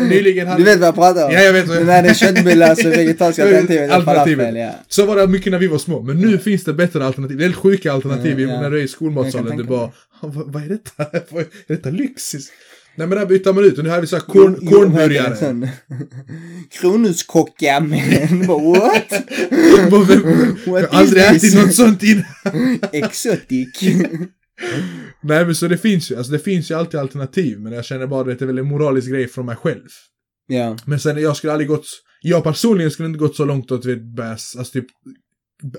[0.09, 0.61] nyligen hade...
[0.61, 1.32] Du vet vad jag pratar om?
[1.32, 1.68] Ja, jag vet.
[1.68, 4.38] Det där är köttbullar, alltså vegetariska alternativet Alternativet.
[4.38, 4.72] falafel, ja.
[4.88, 7.37] Så var det mycket när vi var små, men nu finns det bättre alternativ.
[7.37, 8.61] Det är helt sjuka alternativ Mm, ja.
[8.61, 9.56] när du är i skolmatsalen.
[9.56, 9.85] Du bara.
[9.85, 11.04] "Ah, vad, vad är detta?
[11.30, 12.32] Vad är detta lyx?
[12.96, 15.68] Nej men där byter man ut och nu har vi så här korn, kornburgare.
[16.70, 19.12] Kronhuskocka men what?
[20.09, 22.78] Vem- Jag What har aldrig ätit något sånt innan.
[22.92, 23.80] Exotic.
[25.22, 27.61] Nej men så det finns ju, alltså det finns ju alltid alternativ.
[27.61, 29.88] Men jag känner bara att det är väl en moralisk grej från mig själv.
[30.48, 30.76] ja.
[30.85, 31.87] Men sen jag skulle aldrig gått,
[32.22, 34.87] jag personligen skulle inte gått så långt att vi börja, alltså typ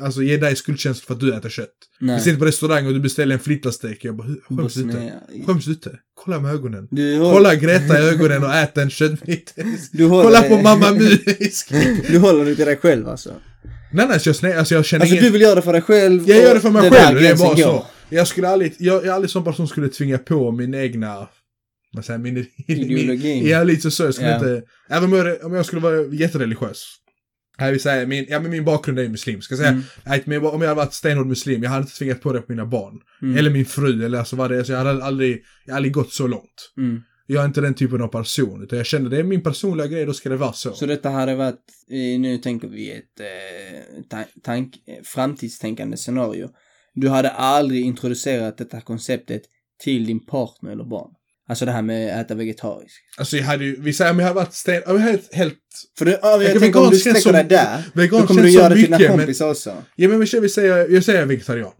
[0.02, 1.70] alltså, ge dig skuldkänsla för att du äter kött.
[2.00, 2.16] Nej.
[2.16, 4.06] Vi sitter på restaurang och du beställer en flytlastek.
[4.06, 5.14] Jag bara, "Hur- skäms du inte?
[5.48, 5.92] Skäms du inte?
[6.14, 6.88] Kolla med ögonen.
[6.92, 9.54] Du, håller, Kolla Greta i ögonen och ät en köttbit.
[10.00, 11.10] håller, Kolla på Mamma Mu.
[12.12, 13.34] Du håller dig till dig själv alltså.
[13.94, 15.26] Nej, nej, så jag, snä- alltså, jag känner Alltså ingen...
[15.26, 16.30] du vill göra det för dig själv.
[16.30, 17.62] Jag gör det för mig där själv, det är bara går.
[17.64, 17.86] så.
[18.10, 21.28] Jag skulle aldrig, jag, jag är aldrig sån person som skulle tvinga på min egna,
[21.94, 23.44] vad säger min, Ideologin.
[23.44, 24.04] Min, ja, lite så.
[24.04, 24.36] Jag skulle Ja.
[24.36, 26.86] inte, även om jag, om jag skulle vara jättereligiös.
[27.58, 29.42] Jag vill säga, min, ja men min bakgrund är ju muslim.
[29.42, 30.46] Ska säga, Mm.
[30.46, 33.00] om jag hade varit stenhård muslim, jag hade inte tvingat på det på mina barn.
[33.22, 33.38] Mm.
[33.38, 34.64] Eller min fru, eller alltså vad det är.
[34.64, 36.74] Så jag hade aldrig, jag hade aldrig gått så långt.
[36.78, 37.02] Mm.
[37.30, 40.06] Jag är inte den typen av person, utan jag känner det är min personliga grej,
[40.06, 40.72] då ska det vara så.
[40.74, 46.50] Så detta hade varit, eh, nu tänker vi ett eh, ta- tank, eh, framtidstänkande scenario.
[46.94, 49.42] Du hade aldrig introducerat detta konceptet
[49.84, 51.12] till din partner eller barn.
[51.50, 52.98] Alltså det här med att äta vegetariskt.
[53.18, 55.54] Alltså jag hade ju, vi säger om jag hade varit sten, jag helt, helt
[55.98, 58.70] För det, ja, jag kan tänker om du sträcker dig där, då kommer du göra
[58.70, 59.84] det till dina mycket, men- kompisar också.
[59.96, 61.72] Ja men vi säger, vi säger, jag säger vegetarian.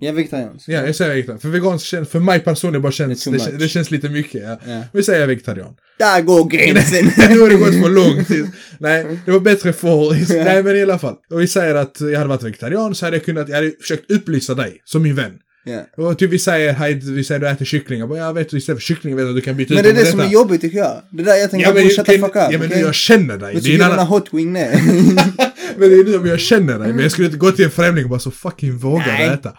[0.00, 0.68] Jag är vegetariansk.
[0.68, 1.40] Ja, jag säger vegetarian.
[1.40, 4.42] För vegansk känns, för mig personligen bara känns, Det det, känns lite mycket.
[4.42, 4.58] Ja.
[4.66, 4.82] Ja.
[4.92, 5.74] Vi säger vegetarian.
[5.98, 7.04] Där går gränsen.
[7.34, 8.28] nu har det gått för långt.
[8.78, 11.16] Nej, det var bättre för Nej men i alla fall.
[11.30, 14.10] Och vi säger att jag hade varit vegetarian så hade jag kunnat, jag hade försökt
[14.10, 15.32] upplysa dig som min vän.
[15.68, 16.04] Ja.
[16.04, 18.00] Och typ vi säger, hej, vi säger du äter kyckling.
[18.00, 20.00] Jag bara, jag vet istället för kyckling vet att du kan byta Men ut det
[20.00, 21.02] är det som är detta." jobbigt tycker jag.
[21.10, 22.34] Det där jag tänker, Ja men, shut the fuck up.
[22.36, 22.80] ja, men okej?
[22.80, 23.60] jag känner dig.
[23.60, 24.06] Du är en hur annan...
[24.06, 24.70] hot wing är?
[25.78, 26.88] Men det är nu om jag känner dig.
[26.92, 29.26] Men jag skulle inte gå till en främling och bara så fucking våga Nej.
[29.28, 29.52] äta.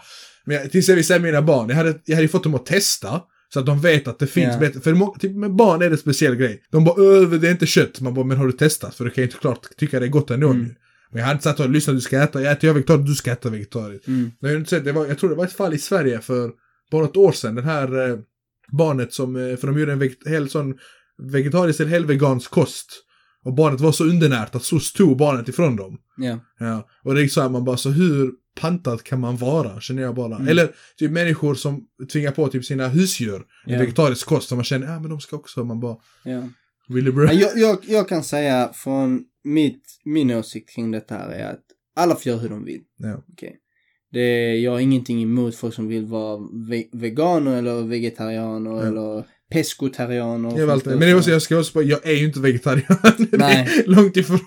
[0.44, 2.66] Men jag, tills jag vill säga mina barn, jag hade, jag hade fått dem att
[2.66, 3.20] testa.
[3.52, 4.58] Så att de vet att det finns Ja.
[4.60, 4.80] bättre.
[4.80, 6.60] För typ med barn är det en speciell grej.
[6.72, 8.00] De bara öh, det är inte kött.
[8.00, 8.94] Man bara, men har du testat?
[8.94, 10.70] För du kan ju inte klart tycka det är gott ändå Mm.
[11.10, 13.14] Men jag hade inte sagt att lyssna du ska äta, jag äter jag vegetarisk, du
[13.14, 14.06] ska äta vegetariskt.
[14.08, 14.30] Mm.
[14.40, 16.50] Men jag, inte sett, det var, jag tror det var ett fall i Sverige för
[16.90, 17.54] bara ett år sedan.
[17.54, 18.18] Den här eh,
[18.72, 20.74] barnet som, eh, för de gjorde en veget, hel sån
[21.32, 22.86] vegetarisk eller helvegansk kost.
[23.44, 25.98] Och barnet var så undernärt att så stod barnet ifrån dem.
[26.16, 26.38] Ja.
[26.58, 30.02] Ja, och det är så här, man bara så hur pantad kan man vara, känner
[30.02, 30.36] jag bara.
[30.36, 30.48] Mm.
[30.48, 31.80] Eller typ människor som
[32.12, 33.78] tvingar på typ sina husdjur Ja.
[33.78, 36.48] vegetarisk kost, som man känner, ja men de ska också, man bara, ja.
[36.88, 37.24] really bro?
[37.24, 41.64] Ja, Jag, jag, jag kan säga från mitt, min åsikt kring detta här är att
[41.96, 42.82] alla får göra hur de vill.
[42.96, 43.22] Ja.
[43.32, 43.56] Okej.
[44.12, 48.86] Det, jag har ingenting emot folk som vill vara ve veganer eller vegetarianer Ja.
[48.86, 50.58] eller pescotarianer.
[50.58, 52.96] Jag, men det var så, jag ska också jag är ju inte vegetarian.
[53.30, 53.84] Nej.
[53.86, 54.40] Långt ifrån.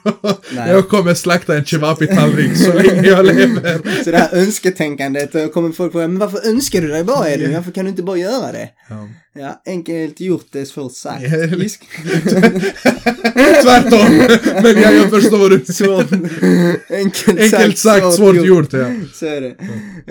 [0.56, 0.72] Nej.
[0.72, 3.82] Jag kommer slakta en kebab-tallrik så länge jag lever.
[4.04, 7.54] Så det här önsketänkandet, då kommer folk fråga, men varför önskar du dig bara Edvin?
[7.54, 8.70] Varför kan du inte bara göra det?
[8.90, 9.10] Ja.
[9.36, 11.22] Ja, enkelt gjort, det är svårt sagt.
[13.64, 14.18] Tvärtom.
[14.64, 16.12] Men jag, jag förstår vad du Svårt.
[16.90, 18.74] Enkelt, Enkelt sagt, svårt gjort.
[18.74, 18.92] Ja.
[19.14, 19.56] Så är det.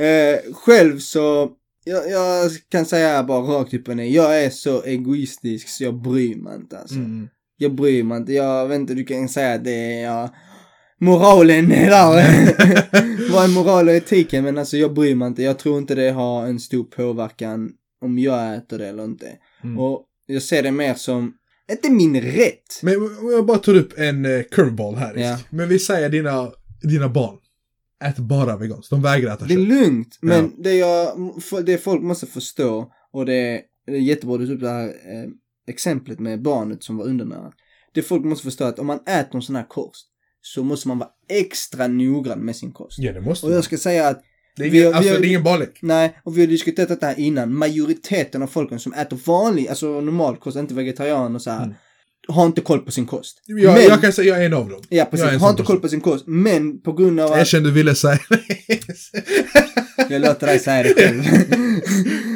[0.07, 1.51] Eh, själv så,
[1.85, 6.03] jag, jag kan säga bara rakt upp och ner, jag är så egoistisk så jag
[6.03, 6.95] bryr mig inte alltså.
[6.95, 7.29] Mm.
[7.57, 10.35] Jag bryr mig inte, jag vet inte, du kan säga att det är ja,
[11.01, 13.33] moralen är där.
[13.33, 14.45] Vad är moral och etiken?
[14.45, 17.71] Men alltså jag bryr mig inte, jag tror inte det har en stor påverkan
[18.05, 19.27] om jag äter det eller inte.
[19.65, 19.79] Mm.
[19.79, 21.35] Och jag ser det mer som,
[21.71, 22.81] inte min rätt.
[22.83, 22.95] Men
[23.33, 25.17] jag bara tar upp en uh, curveball här.
[25.17, 25.39] Ja.
[25.51, 26.51] Men vi säger dina,
[26.83, 27.37] dina barn
[28.03, 28.91] äter bara veganskt.
[28.91, 29.69] De vägrar äta Det är kött.
[29.69, 31.33] lugnt, men det, jag,
[31.67, 35.29] det folk måste förstå, och det, det är jättebra du tog det här eh,
[35.69, 37.53] exemplet med barnet som var undernärat.
[37.95, 40.07] Det folk måste förstå att om man äter en sån här kost,
[40.43, 42.99] så måste man vara extra noggrann med sin kost.
[42.99, 44.23] Ja, det måste Och jag ska säga att,
[44.57, 45.79] Det är vi ingen, vi alltså, har- det är ingen barlek.
[45.83, 50.01] nej, och vi har diskuterat detta här innan, majoriteten av folken som äter vanlig, alltså
[50.01, 51.77] normal kost, inte vegetarian och så här, Mm.
[52.29, 53.43] Har inte koll på sin kost.
[53.47, 54.81] Jag, men, jag kan säga jag är en av dem.
[54.89, 57.49] ja jag precis, har inte koll på sin kost, men på grund av Jag att
[57.49, 58.19] kände du ville säga
[60.09, 61.23] Jag låter dig säga det själv.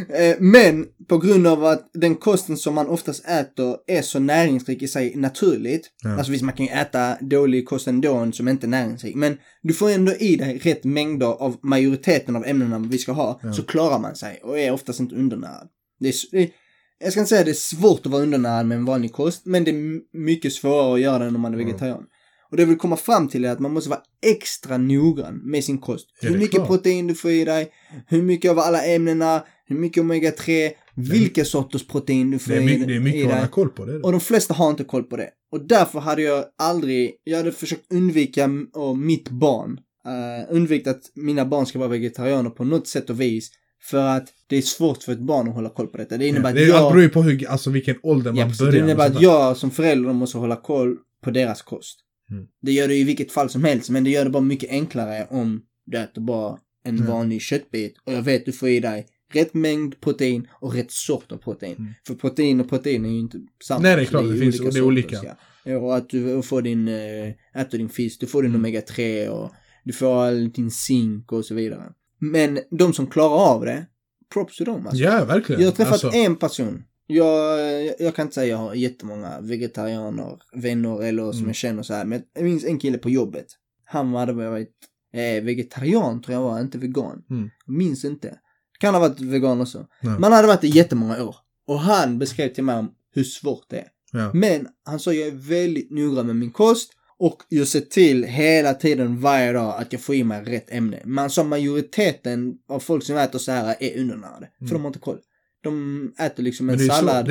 [0.09, 4.83] Eh, Men på grund av att den kosten som man oftast äter är så näringsrik
[4.83, 5.91] i sig naturligt.
[6.03, 6.17] Ja.
[6.17, 9.15] Alltså visst man kan ju äta dålig kost ändå som inte är näringsrik.
[9.15, 13.41] Men du får ändå i dig rätt mängder av majoriteten av ämnena vi ska ha.
[13.57, 15.69] Så klarar man sig och är oftast inte undernärad.
[16.01, 16.51] Det är, det,
[16.99, 19.47] jag ska inte säga att det är svårt att vara undernärad med en vanlig kost.
[19.47, 22.05] Men det är mycket svårare att göra det när man är vegetarian.
[22.51, 25.65] Och det jag vill komma fram till är att man måste vara extra noggrann med
[25.65, 26.07] sin kost.
[26.21, 26.69] Ja, hur mycket klart.
[26.69, 27.69] protein du får i dig,
[28.07, 32.63] hur mycket av alla ämnena, hur mycket omega-3, vilka sorters protein du får Det är
[32.63, 33.37] i, mycket, det är mycket att dig.
[33.37, 33.85] hålla koll på.
[33.85, 34.01] Det.
[34.01, 35.31] Och de flesta har inte koll på det.
[35.53, 39.71] Och därför hade jag aldrig, jag hade försökt undvika och mitt barn,
[40.07, 43.51] uh, undvikit att mina barn ska vara vegetarianer på något sätt och vis.
[43.83, 46.17] För att det är svårt för ett barn att hålla koll på detta.
[46.17, 46.93] Det innebär det att är, Allt jag...
[46.93, 48.73] beror ju på hur, alltså, vilken ålder man Ja, börjar.
[48.73, 51.99] Det innebär att jag som förälder måste hålla koll på deras kost.
[52.31, 52.47] Mm.
[52.63, 55.27] Det gör det i vilket fall som helst, men det gör det bara mycket enklare
[55.31, 57.11] om du äter bara en Mm.
[57.11, 61.33] vanlig köttbit och jag vet du får i dig rätt mängd protein och rätt sort
[61.33, 61.77] av protein.
[61.79, 61.93] Mm.
[62.07, 63.81] För protein och protein är ju inte samma.
[63.81, 65.17] Nej, det är klart, ju det finns- det är olika.
[65.25, 65.37] Ja.
[65.65, 68.61] Ja, Och att du får din, äh, äter din fisk, du får din Mm.
[68.65, 69.51] omega-3 och
[69.85, 71.83] Du får all din zink och så vidare.
[72.19, 73.87] Men de som klarar av det,
[74.33, 75.03] props till dem alltså.
[75.05, 75.61] Ja, verkligen.
[75.63, 76.83] Jag har träffat Alltså, en person.
[77.07, 77.59] Jag,
[77.99, 81.49] jag kan inte säga jag har jättemånga vegetarianer, vänner eller som Mm.
[81.49, 82.05] jag känner så här.
[82.05, 83.47] Men jag minns en kille på jobbet.
[83.85, 84.75] Han hade varit
[85.13, 87.23] eh, vegetarian tror jag var, inte vegan.
[87.31, 87.51] Mm.
[87.67, 88.39] Minns inte.
[88.79, 89.87] Kan ha varit vegan också.
[90.01, 90.11] Ja.
[90.11, 91.37] Men han hade varit det i jättemånga år.
[91.67, 93.87] Och han beskrev till mig om hur svårt det är.
[94.13, 94.31] Ja.
[94.35, 98.75] Men han sa jag är väldigt noggrann med min kost och jag ser till hela
[98.75, 101.01] tiden varje dag att jag får i mig rätt ämne.
[101.05, 104.49] Men sa majoriteten av folk som äter så här är undernärade.
[104.59, 105.19] För de har inte koll.
[105.63, 106.81] De äter liksom Mm.
[106.81, 107.29] En sallad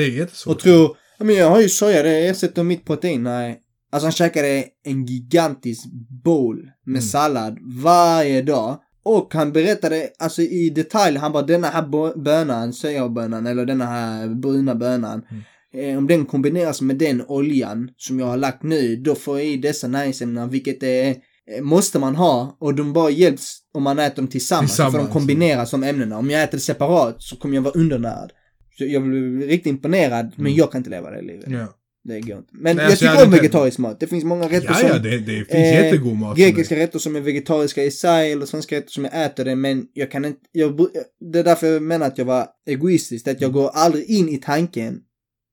[0.47, 3.23] och tror, ja men jag har ju soja, det ersätter mitt protein.
[3.23, 3.61] Nej.
[3.91, 5.83] Alltså han käkade en gigantisk
[6.23, 7.01] bowl med Mm.
[7.01, 8.79] sallad varje dag.
[9.03, 14.27] Och han berättade, alltså i detalj, han bara denna här bönan, sojabönan eller denna här
[14.27, 15.25] bruna bönan.
[15.31, 15.43] Mm.
[15.77, 19.47] Eh, om den kombineras med den oljan som jag har lagt nu, då får jag
[19.47, 22.57] i dessa näringsämnen, vilket är, eh, måste man ha.
[22.59, 24.75] Och de bara hjälps om man äter dem tillsammans.
[24.75, 25.09] För Tillsammans.
[25.09, 26.17] de kombineras som ämnena.
[26.17, 28.29] Om jag äter det separat så kommer jag vara undernärd.
[28.77, 30.57] Så jag blir riktigt imponerad, men Mm.
[30.57, 31.45] jag kan inte leva det livet.
[31.47, 31.67] Ja,
[32.03, 32.49] Det går inte.
[32.51, 33.99] Men Nej, jag alltså, jag tycker om vegetarisk mat.
[33.99, 34.87] Det finns många rätter ja, som...
[34.87, 36.37] ja det, det finns eh, jättegod mat.
[36.37, 39.85] Grekiska rätter som är vegetariska i sig eller svenska rätter som jag äter det men
[39.93, 40.87] jag kan inte, jag,
[41.31, 44.37] det är därför jag menar att jag var egoistisk, att jag går aldrig in i
[44.37, 44.99] tanken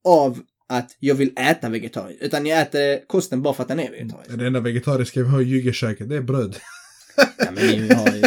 [0.04, 3.90] av att jag vill äta vegetariskt, utan jag äter kosten bara för att den är
[3.90, 4.38] vegetarisk.
[4.38, 6.56] Det enda vegetariska vi har i juggeköket, det är bröd.
[7.38, 8.22] Ja men ni har ju,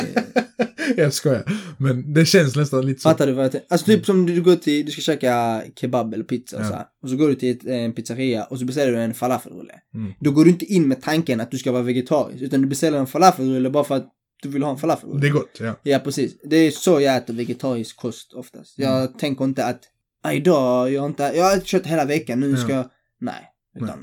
[0.97, 1.43] jag skojar.
[1.77, 3.09] Men det känns nästan lite så.
[3.09, 3.67] fattar du vad jag tänker?
[3.69, 6.67] Alltså typ som du går till, du ska käka kebab eller pizza och Ja.
[6.69, 9.13] så här, och så går du till ett, en pizzeria och så beställer du en
[9.13, 9.73] falafelrulle.
[9.93, 10.13] Mm.
[10.19, 12.97] Då går du inte in med tanken att du ska vara vegetarisk, utan du beställer
[12.97, 14.11] en falafelrulle bara för att
[14.43, 15.19] du vill ha en falafelrulle.
[15.21, 15.75] Det är gott, ja.
[15.83, 16.35] Ja, precis.
[16.43, 18.73] Det är så jag äter vegetarisk kost oftast.
[18.79, 19.13] Jag Mm.
[19.13, 19.87] tänker inte att, "Ah,
[20.33, 22.57] idag, jag har inte, jag har kött hela veckan, nu Ja.
[22.57, 23.43] ska jag, nej.
[23.83, 23.99] Utan,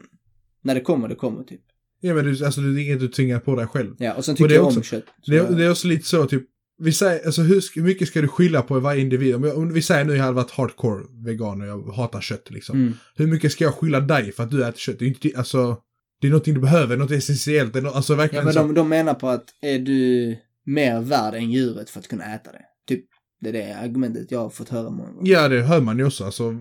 [0.62, 1.60] när det kommer, det kommer typ.
[2.00, 3.94] Ja men du, alltså, det är inget du tvingar på dig själv.
[3.98, 5.04] Ja, och sen Och tycker det är jag också- om kött.
[5.26, 6.42] Det, jag- det är också lite så, typ,
[6.78, 9.34] vi säger, alltså hur, mycket ska du skylla på varje individ?
[9.34, 12.50] Om, jag, om vi säger nu jag hade varit hardcore vegan och jag hatar kött
[12.50, 12.76] liksom.
[12.80, 12.92] Mm.
[13.16, 14.98] Hur mycket ska jag skylla dig för att du äter kött?
[14.98, 15.76] Det är inte, alltså,
[16.20, 17.72] det är någonting du behöver, något essentiellt.
[17.72, 18.58] Det är nå- alltså Ja, verkligen men så.
[18.60, 22.52] de, de menar på att är du mer värd än djuret för att kunna äta
[22.52, 22.62] det?
[22.88, 23.04] Typ,
[23.42, 25.32] det är det argumentet jag har fått höra många gånger.
[25.32, 26.24] Ja, det hör man ju också.
[26.24, 26.54] Alltså,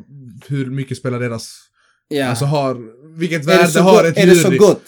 [0.47, 1.57] hur mycket spelar deras...
[2.07, 2.25] Ja.
[2.25, 2.77] Alltså har...
[3.19, 4.83] Vilket är värde har ett är det djur så gott?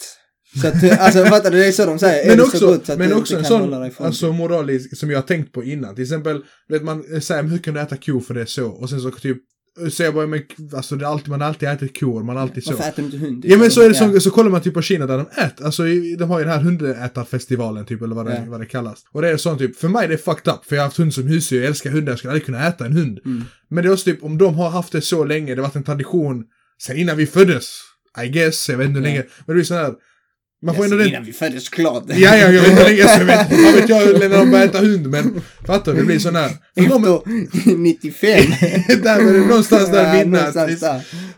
[0.62, 2.30] Så att, alltså fattar du, det är så de säger.
[2.30, 5.22] Men också, så gott så att men också en sån alltså, moralisk som jag har
[5.22, 5.94] tänkt på innan.
[5.94, 8.66] Till exempel, vet man säger hur kan du äta ko för det är så?
[8.66, 9.38] Och sen så typ,
[9.90, 10.42] säger jag bara, men
[10.74, 12.70] alltså det är alltid, man har alltid ätit kor, man har alltid så.
[12.72, 13.44] Varför äter du inte hund?
[13.46, 15.64] Ja men så är det så, så kollar man typ på Kina där de äter,
[15.64, 15.82] alltså
[16.18, 18.50] de har ju den här hundätarfestivalen typ eller vad det, Ja.
[18.50, 19.04] vad det kallas.
[19.12, 20.96] Och det är sånt typ, för mig är det fucked up för jag har haft
[20.98, 23.18] hund som husdjur, jag älskar hundar, jag skulle aldrig kunna äta en hund.
[23.24, 23.44] Mm.
[23.70, 25.76] Men det är också typ, om de har haft det så länge, det har varit
[25.76, 26.44] en tradition
[26.82, 27.68] sen innan vi föddes,
[28.24, 29.12] I guess, jag vet inte hur Ja.
[29.12, 29.94] länge, men det är så här,
[30.64, 31.12] man får Yes, ändå den...
[31.12, 32.04] innan vi föddes klart.
[32.06, 35.40] Ja, ja, jag vet jag vet vad vet jag länge de börjar äta hund, men
[35.66, 36.50] fattar du, det blir sån här.
[36.76, 38.22] Efter 95.
[39.02, 40.56] där var det någonstans där Ja, midnatt.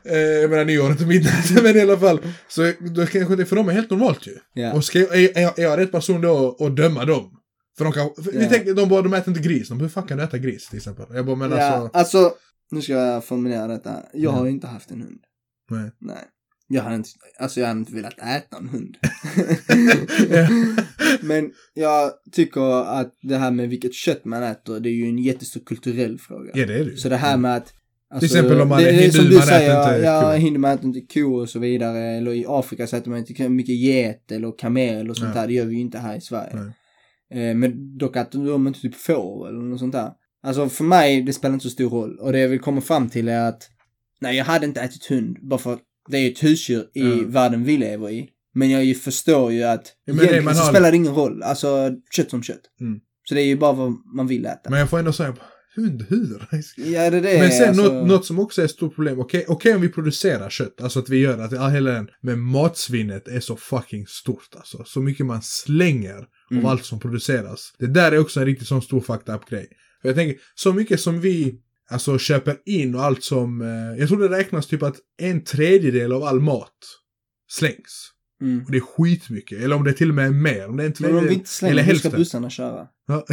[0.04, 2.18] Eh, jag menar nyåret och midnatt, men i alla fall.
[2.48, 4.36] Så då kanske det för dem är helt normalt ju.
[4.54, 4.72] Ja.
[4.72, 7.30] Och ska, jag- är, är, jag rätt person då att döma dem?
[7.78, 8.48] För de kan, för vi Ja.
[8.48, 9.68] tänker, de bara, de äter inte gris.
[9.68, 11.06] De hur fan kan du äta gris till exempel?
[11.14, 12.32] Jag bara, men ja, alltså, alltså,
[12.70, 13.90] nu ska jag formulera detta.
[13.90, 14.30] Jag Ja.
[14.30, 15.20] har ju inte haft en hund.
[15.70, 15.90] nej.
[16.00, 16.16] Nej.
[16.68, 18.96] Jag hade inte, alltså jag hade inte velat äta en hund.
[21.22, 25.18] Men jag tycker att det här med vilket kött man äter, det är ju en
[25.18, 26.50] jättestor kulturell fråga.
[26.54, 26.96] Ja, det är det ju.
[26.96, 27.72] Så det här med att
[28.10, 30.38] alltså, exempel om man det, är hindu, som du man äter säger, inte ja, ko.
[30.38, 31.98] hindu man äter inte ko och så vidare.
[31.98, 35.40] Eller i Afrika så äter man inte mycket get eller kamel och sånt Ja.
[35.40, 35.48] där.
[35.48, 36.56] Det gör vi ju inte här i Sverige.
[37.30, 37.50] Nej.
[37.50, 40.10] Eh, men dock att de inte typ får eller något sånt där.
[40.42, 42.18] Alltså för mig, det spelar inte så stor roll.
[42.18, 43.70] Och det jag vill komma fram till är att,
[44.20, 47.16] nej jag hade inte ätit hund bara för att det är ett husdjur i Ja.
[47.26, 48.28] världen vi lever i.
[48.54, 51.14] Men jag ju förstår ju att Ja, det egentligen man så har- spelar det ingen
[51.14, 51.42] roll.
[51.42, 52.60] Alltså kött som kött.
[52.80, 52.98] Mm.
[53.28, 54.70] Så det är ju bara vad man vill äta.
[54.70, 55.36] Men jag får ändå säga,
[55.76, 56.46] hund, hur?
[56.76, 57.38] ja, det är det.
[57.38, 59.88] Men sen alltså, något, något som också är ett stort problem, okej okej om vi
[59.88, 64.48] producerar kött, alltså att vi gör att hela den, men matsvinnet är så fucking stort
[64.56, 64.84] alltså.
[64.86, 66.64] Så mycket man slänger Mm.
[66.64, 67.72] av allt som produceras.
[67.78, 69.68] Det där är också en riktigt sån stor fucked up grej.
[70.02, 71.54] För jag tänker, så mycket som vi
[71.90, 76.12] alltså köper in och allt som, eh, jag tror det räknas typ att en tredjedel
[76.12, 76.72] av all mat
[77.48, 78.12] slängs.
[78.42, 78.64] Mm.
[78.64, 80.86] Och det är skitmycket, eller om det till och med är mer, om det är
[80.86, 82.86] en Men om vi tredjedel, inte slänger, eller hur ska bussarna köra?
[83.08, 83.26] Ja.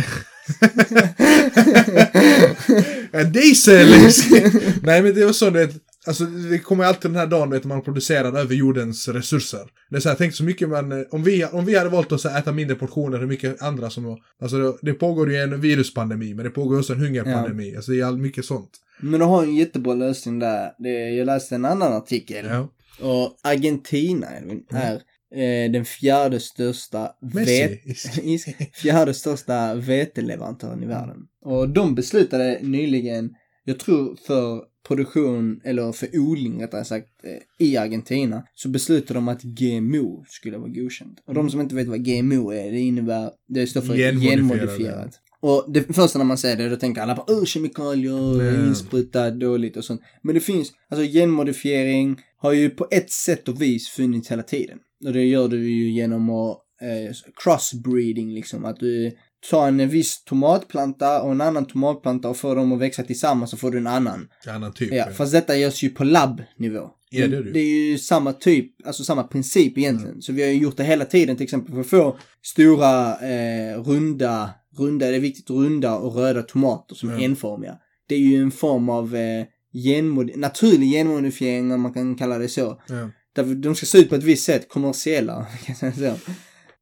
[3.12, 3.90] ja, diesel!
[4.82, 5.76] Nej men det var så, du vet,
[6.08, 9.62] alltså det kommer alltid den här dagen vet, man producerar över jordens resurser.
[9.90, 12.12] Det är så här, tänk så mycket man, eh, om vi, om vi hade valt
[12.12, 15.62] att här, äta mindre portioner, hur mycket andra som, alltså det, det pågår ju en
[15.62, 18.72] viruspandemi, men det pågår också en hungerpandemi, alltså det är all, mycket sånt.
[19.00, 20.72] Men du har en jättebra lösning där.
[20.78, 22.46] Det, jag läste en annan artikel.
[22.46, 22.70] Ja.
[23.02, 24.28] Och Argentina
[24.70, 24.94] är
[25.36, 27.12] eh, den fjärde största.
[28.24, 31.18] Is- fjärde största veteleverantören i världen.
[31.42, 33.30] Och de beslutade nyligen,
[33.64, 39.28] jag tror för produktion, eller för odling rättare sagt, eh, i Argentina, så beslutade de
[39.28, 41.20] att GMO skulle vara godkänt.
[41.26, 45.20] Och de som inte vet vad GMO är, det innebär, det står för genmodifierat.
[45.40, 48.68] Och det första när man säger det, då tänker alla på oh, kemikalier, Nej.
[48.68, 50.02] insprutat, dåligt och sånt.
[50.22, 54.78] Men det finns, alltså genmodifiering har ju på ett sätt och vis funnits hela tiden.
[55.06, 59.12] Och det gör du ju genom att eh, crossbreeding liksom, att du
[59.52, 63.58] tar en viss tomatplanta och en annan tomatplanta och får dem att växa tillsammans så
[63.58, 64.28] får du en annan.
[64.48, 64.94] Annan typ.
[64.94, 66.90] Ja, fast detta görs ju på labbnivå.
[67.10, 67.52] Ja, det är det.
[67.52, 70.22] det är ju samma typ, alltså samma princip egentligen.
[70.22, 73.82] Så vi har ju gjort det hela tiden till exempel för att få stora, eh,
[73.84, 77.20] runda, runda, det är viktigt, runda och röda tomater som är Ja.
[77.22, 77.76] enformiga.
[78.08, 82.48] Det är ju en form av eh, genmodi- naturlig genmodifiering om man kan kalla det
[82.50, 82.82] så.
[82.90, 83.10] Ja.
[83.36, 85.34] Därför de ska se ut på ett visst sätt, kommersiella,
[85.66, 86.32] kan jag säga så.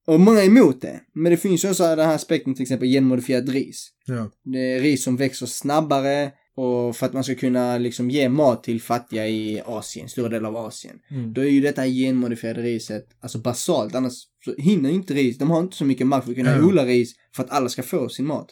[0.07, 0.99] Och många är emot det.
[1.13, 3.89] Men det finns ju också den här aspekten till exempel genmodifierad ris.
[4.05, 4.31] Ja.
[4.43, 8.63] Det är ris som växer snabbare och för att man ska kunna liksom ge mat
[8.63, 10.95] till fattiga i Asien, stora delar av Asien.
[11.11, 11.33] Mm.
[11.33, 14.13] Då är ju detta genmodifierade riset alltså basalt, annars
[14.45, 16.65] så hinner ju inte ris, de har inte så mycket mark för att kunna Ja.
[16.65, 18.47] odla ris för att alla ska få sin mat.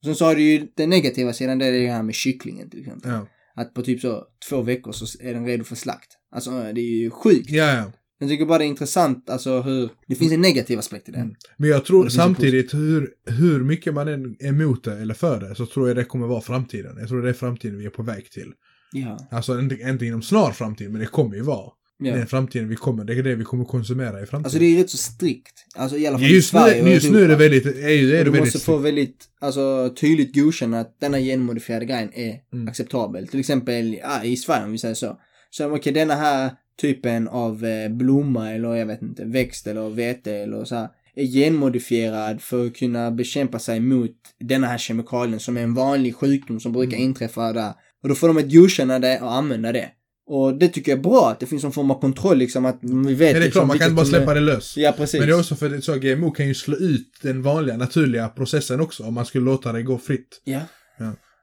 [0.00, 2.70] Och sen så har du ju den negativa sidan, det är det här med kycklingen
[2.70, 3.10] till exempel.
[3.10, 3.26] Ja.
[3.54, 6.12] Att på typ så två veckor så är den redo för slakt.
[6.32, 7.50] Alltså det är ju sjukt.
[7.50, 7.92] ja.
[8.20, 11.18] Jag tycker bara det är intressant, alltså hur, det finns en negativ aspekt i det.
[11.18, 11.34] Mm.
[11.56, 15.54] Men jag tror samtidigt hur, hur mycket man än är emot det eller för det
[15.54, 16.96] så tror jag det kommer vara framtiden.
[16.98, 18.52] Jag tror det är framtiden vi är på väg till.
[18.92, 19.28] Ja.
[19.30, 21.70] Alltså inte, inte inom snar framtid, men det kommer ju vara.
[21.98, 22.14] ja.
[22.14, 24.44] Det är framtiden vi kommer, det är det vi kommer konsumera i framtiden.
[24.44, 25.54] Alltså det är rätt så strikt.
[25.76, 27.70] Alltså i alla fall i just nu, Sverige och just nu är det väldigt, ju,
[27.70, 32.34] är det du väldigt måste få väldigt, alltså tydligt godkänna att denna genmodifierade grejen är
[32.52, 32.68] Mm.
[32.68, 33.28] acceptabel.
[33.28, 35.20] Till exempel ja, i Sverige om vi säger så.
[35.50, 40.32] Så okej, denna här typen av eh, blomma eller jag vet inte, växt eller vete
[40.32, 44.10] eller så här är genmodifierad för att kunna bekämpa sig mot
[44.40, 47.08] denna här kemikalien som är en vanlig sjukdom som brukar Mm.
[47.08, 47.72] inträffa där.
[48.02, 49.88] Och då får de ett godkänna det och använda det.
[50.26, 52.78] Och det tycker jag är bra att det finns en form av kontroll liksom att
[52.82, 54.76] vi vet Ja, det är liksom klart, man kan inte bara släppa det lös.
[54.76, 55.20] Ja, precis.
[55.20, 58.28] Men det är också för att så GMO kan ju slå ut den vanliga naturliga
[58.28, 60.42] processen också om man skulle låta det gå fritt.
[60.44, 60.60] Ja,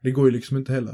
[0.03, 0.93] Det går ju liksom inte heller.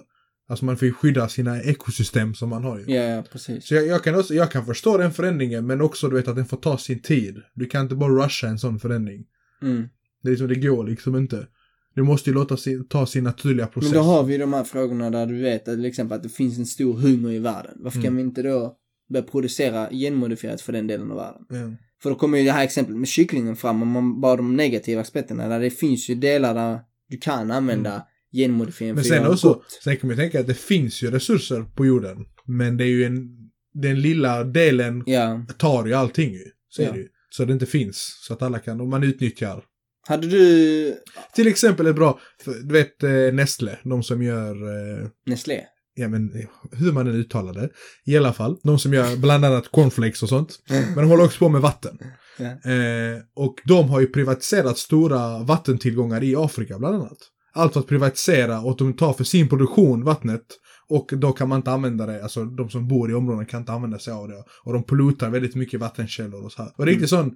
[0.51, 2.85] Alltså man får ju skydda sina ekosystem som man har ju.
[2.87, 3.67] ja, ja, precis.
[3.67, 6.35] Så jag, jag, kan också, jag kan förstå den förändringen men också du vet att
[6.35, 7.41] den får ta sin tid.
[7.53, 9.25] Du kan inte bara rusha en sån förändring.
[9.61, 9.89] Mm.
[10.23, 11.47] Det, är liksom, det går liksom inte.
[11.95, 13.91] Du måste ju låta sin, ta sin naturliga process.
[13.91, 16.29] Men då har vi de här frågorna där du vet att till exempel att det
[16.29, 17.73] finns en stor hunger i världen.
[17.75, 18.15] Varför kan Mm.
[18.17, 18.75] vi inte då
[19.09, 21.45] börja producera genmodifierat för den delen av världen?
[21.49, 21.77] Ja.
[22.03, 25.01] För då kommer ju det här exemplet med kycklingen fram om man bara de negativa
[25.01, 28.95] aspekterna där det finns ju delar där du kan använda genmodifiering.
[28.95, 29.65] Men sen också, gott.
[29.83, 32.17] sen kan man ju tänka att det finns ju resurser på jorden.
[32.47, 33.27] Men det är ju en,
[33.73, 35.45] den lilla delen Ja.
[35.57, 36.43] tar ju allting ju.
[36.69, 36.91] Så är Ja.
[36.91, 37.07] det ju.
[37.29, 38.17] Så det inte finns.
[38.27, 39.63] Så att alla kan, om man utnyttjar.
[40.07, 40.95] Hade du
[41.35, 42.19] Till exempel är bra,
[42.63, 44.51] du vet eh, Nestle, de som gör,
[45.01, 45.61] eh, Nestlé?
[45.95, 46.45] ja men eh,
[46.79, 47.69] hur man än uttalar det.
[48.05, 50.59] I alla fall, de som gör bland annat cornflakes och sånt.
[50.69, 51.97] Men de håller också på med vatten.
[52.37, 52.71] Ja.
[52.71, 57.17] Eh, och de har ju privatiserat stora vattentillgångar i Afrika bland annat.
[57.53, 60.43] Allt för att privatisera och de tar för sin produktion vattnet.
[60.87, 63.71] Och då kan man inte använda det, alltså de som bor i områden kan inte
[63.71, 64.43] använda sig av det.
[64.63, 66.71] Och de pollutar väldigt mycket vattenkällor och så här.
[66.77, 67.29] Och riktigt sån,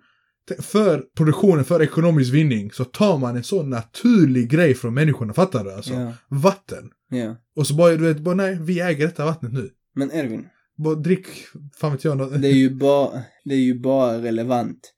[0.49, 5.33] t- för produktionen, för ekonomisk vinning, så tar man en sån naturlig grej från människorna,
[5.33, 5.71] fattar du?
[5.71, 6.13] Alltså, Ja.
[6.29, 6.89] vatten.
[7.09, 7.35] Ja.
[7.55, 9.69] Och så bara, du vet, bara nej, vi äger detta vattnet nu.
[9.95, 10.47] Men Edvin,
[10.77, 11.27] Bara drick,
[11.79, 12.17] fan vet jag.
[12.17, 12.41] något.
[12.41, 13.09] det är ju bara,
[13.45, 14.93] det är ju bara relevant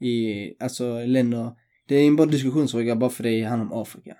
[0.00, 1.50] i, alltså länder,
[1.88, 4.14] det är ju bara diskussionsfråga bara för det handlar om Afrika.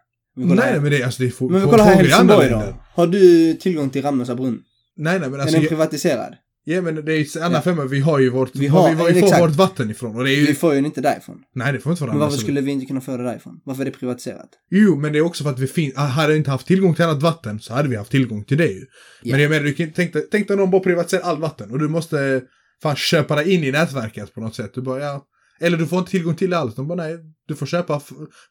[0.48, 2.74] Vi Nej, men det, alltså det är Men vi kollar här i Helsingborg då.
[2.94, 4.59] Har du tillgång till Ramnäsa brunn?
[4.96, 5.55] Nej, nej, men Är alltså.
[5.57, 6.35] den jag- privatiserad?
[6.64, 7.62] Ja men det är ju andra Ja.
[7.62, 10.16] femma, vi har ju vårt, Vi vi har- vi, var vi får vårt vatten ifrån
[10.16, 11.38] och det är ju, Vi får ju den inte därifrån.
[11.55, 12.42] nej det får inte vara Men varför annars.
[12.42, 13.61] skulle vi inte kunna få det därifrån?
[13.64, 14.48] Varför är det privatiserat?
[14.70, 16.94] Jo men det är också för att vi fin- ah, hade vi inte haft tillgång
[16.94, 18.81] till annat vatten så hade vi haft tillgång till det ju.
[19.22, 19.33] Ja.
[19.33, 21.79] Men jag menar, du kan, tänk, dig- tänk dig någon bara privatiserar allt vatten och
[21.79, 22.42] du måste
[22.83, 24.70] fan köpa dig in i nätverket på något sätt.
[24.74, 25.26] Du bara, ja.
[25.61, 26.76] Eller du får inte tillgång till allt.
[26.76, 27.16] De bara, nej,
[27.48, 28.00] du får köpa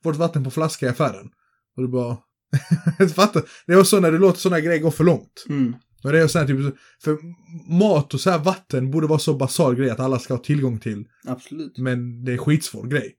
[0.03, 1.29] vårt vatten på flaska i affären.
[1.79, 2.17] Och du bara,
[3.15, 3.43] fattar?
[3.67, 5.45] Det är också så när du låter sådana grejer gå för långt.
[5.49, 5.75] Mm.
[6.03, 7.17] Och det är så här, typ, för
[7.79, 10.79] mat och så här vatten borde vara så basal grej att alla ska ha tillgång
[10.79, 11.03] till.
[11.27, 11.77] Absolut.
[11.77, 13.15] Men det är skitsvår grej.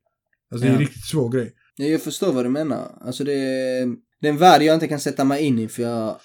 [0.53, 0.75] Alltså det är Ja.
[0.75, 1.53] en riktigt svår grej.
[1.77, 2.99] Ja, jag förstår vad du menar.
[3.01, 3.87] Alltså det är,
[4.21, 6.17] det är en värld jag inte kan sätta mig in i för jag,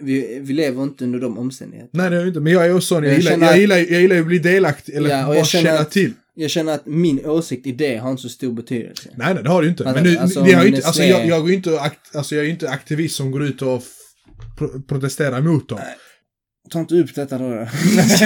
[0.00, 2.02] vi, vi lever inte under de omständigheterna.
[2.02, 3.52] Nej det är jag inte, men jag är också sån, jag, Jag gillar, känner jag,
[3.54, 6.12] att- gillar, jag gillar att bli delaktig, eller Ja, bara känna att- till.
[6.34, 9.10] Jag känner att min åsikt i det har inte så stor betydelse.
[9.16, 9.84] Nej nej det har det ju inte.
[9.84, 12.42] Alltså, men nu, alltså, det har inte, alltså jag, jag, ju inte akt, alltså jag
[12.42, 13.82] är ju inte aktivist som går ut och
[14.58, 15.78] pro protesterar mot dem.
[15.82, 15.94] Nej.
[16.70, 17.44] Ta inte upp detta då.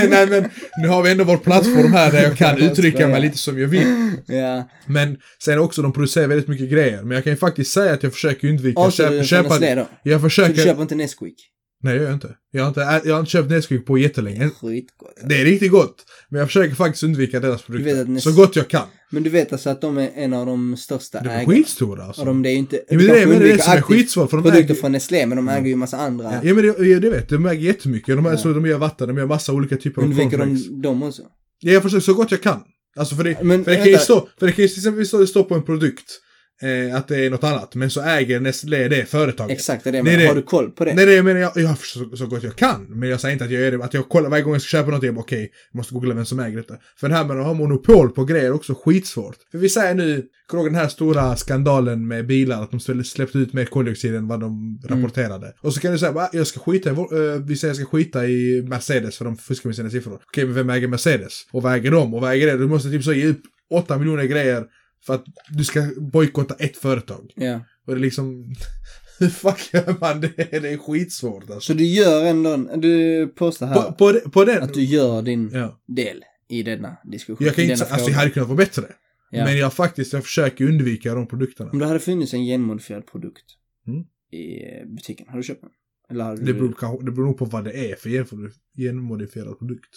[0.08, 3.38] Nej men nu har vi ändå vår plattform här där jag kan uttrycka mig lite
[3.38, 4.12] som jag vill.
[4.26, 4.68] ja.
[4.86, 7.02] Men sen också, de producerar väldigt mycket grejer.
[7.02, 9.14] Men jag kan ju faktiskt säga att jag försöker undvika att köpa...
[9.14, 10.64] jag Så du försöker...
[10.64, 11.55] köper inte Nesquik?
[11.86, 12.34] Nej, det gör jag inte.
[12.50, 14.50] Jag har inte, jag har inte köpt Nesquik på jättelänge.
[14.50, 15.16] Skitgott.
[15.28, 16.04] Det är riktigt gott.
[16.28, 18.04] Men jag försöker faktiskt undvika deras produkter.
[18.04, 18.86] Nes- Så gott jag kan.
[19.10, 21.54] Men du vet alltså att de är en av de största De är ägarna?
[21.54, 22.20] skitstora alltså.
[22.22, 22.76] Och de, det är ju inte...
[22.76, 24.30] Ja, men det är men det, är det som är skitsvårt.
[24.30, 26.32] För de Produkter äger, från Nestlé, men de äger ju massa andra.
[26.42, 27.28] ja, men det, ja, det vet.
[27.28, 28.16] De äger jättemycket.
[28.16, 28.36] De, är, Ja.
[28.36, 31.22] så, de gör vatten, de gör massa olika typer av Undviker de dem också?
[31.60, 32.60] Ja, jag försöker så gott jag kan.
[32.96, 35.06] Alltså för det, Men för det kan ju stå, för det kan ju till exempel
[35.06, 36.20] stå, står på en produkt
[36.62, 37.74] eh, att det är något annat.
[37.74, 39.56] Men så äger Nestlé det företaget.
[39.58, 40.02] Exakt, det är det.
[40.02, 40.26] Det är Men det.
[40.26, 40.94] har du koll på det?
[40.94, 41.76] Nej, det menar jag, jag har
[42.10, 42.86] så, så gott jag kan.
[42.88, 44.68] Men jag säger inte att jag gör det, att jag kollar varje gång jag ska
[44.78, 46.74] köpa något, jag bara okej, jag måste googla vem som äger detta.
[47.00, 49.36] För det här med att ha monopol på grejer är också skitsvårt.
[49.50, 53.52] För vi säger nu, kommer den här stora skandalen med bilar, att de släppte- ut
[53.52, 55.02] mer koldioxid än vad de Mm.
[55.02, 55.52] rapporterade.
[55.60, 56.98] Och så kan du säga, "Va, jag ska skita i, eh,
[57.46, 60.20] vi säger jag ska skita i Mercedes för de fuskar med sina siffror.
[60.26, 61.32] Okej, men vem äger Mercedes?
[61.52, 62.14] Och vad äger de?
[62.14, 62.58] Och vad äger det?
[62.58, 63.40] Du måste typ så ge upp
[63.70, 64.64] 8 miljoner grejer
[65.06, 67.32] för att du ska bojkotta ett företag.
[67.36, 67.60] Ja.
[67.86, 68.54] Och det är liksom,
[69.18, 70.32] hur fuck gör man det?
[70.36, 71.60] Det är skitsvårt alltså.
[71.60, 74.62] Så du gör ändå, du påstår här På, på, på den...
[74.62, 75.80] att du gör din Ja.
[75.86, 77.46] del i denna diskussion.
[77.46, 78.82] Jag kan inte alltså jag hade kunnat vara bättre.
[79.30, 79.44] Ja.
[79.44, 81.70] Men jag faktiskt, jag försöker undvika de produkterna.
[81.70, 83.44] Om det hade funnits en genmodifierad produkt
[83.86, 84.00] Mm.
[84.32, 85.70] i butiken, har du köpt den?
[86.10, 89.88] Eller hade Det beror, det beror nog på vad det är för genmodif- genmodifierad produkt.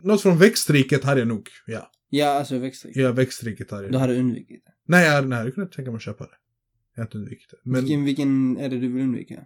[0.00, 1.90] Något från växtriket hade jag nog, ja.
[2.10, 2.96] Ja, alltså växtrik.
[2.96, 3.92] Ja, växtriket hade jag.
[3.92, 4.72] Du hade undvikit det.
[4.88, 6.30] Nej, jag hade, nej, jag hade kunnat tänka mig att köpa det.
[6.94, 7.70] Jag har inte undvikit det.
[7.70, 9.44] Men, Vilken, vilken är det du vill undvika?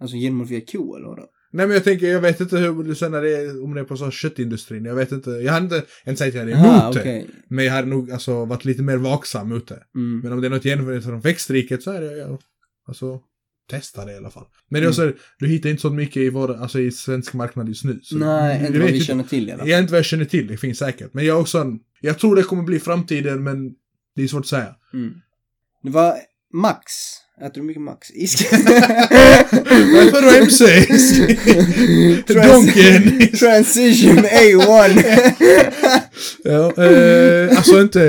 [0.00, 1.28] Alltså genmodifierad ko eller vadå?
[1.52, 3.84] nej men jag tänker, jag vet inte hur, sen när det är, om det är
[3.84, 4.84] på så köttindustrin.
[4.84, 6.92] Jag vet inte, jag hade inte, jag hade inte sagt att jag hade emot Aha,
[6.92, 7.26] det.
[7.48, 9.82] Men jag hade nog alltså varit lite mer vaksam mot det.
[9.94, 10.20] Mm.
[10.20, 12.38] Men om det är något genomfört från växtriket så är det, ja,
[12.86, 13.20] alltså,
[13.70, 14.44] testa det i alla fall.
[14.70, 14.88] Men Mm.
[14.90, 18.00] också, du hittar inte så mycket i vår, alltså i svensk marknad just nu.
[18.02, 19.68] Så Nej, inte vad vi känner till i alla fall.
[19.68, 21.14] Jag inte vad jag känner till, det finns säkert.
[21.14, 23.70] Men jag också en, jag tror det kommer bli framtiden, men
[24.16, 24.74] det är svårt att säga.
[24.94, 25.12] Mm.
[25.82, 26.14] Det var
[26.54, 26.82] Max.
[27.42, 28.10] Äter du mycket Max?
[28.10, 28.52] Isk.
[28.52, 30.64] Varför då MC?
[32.34, 33.28] Donken!
[33.38, 35.02] Transition A1.
[36.44, 38.00] ja, eh, alltså inte,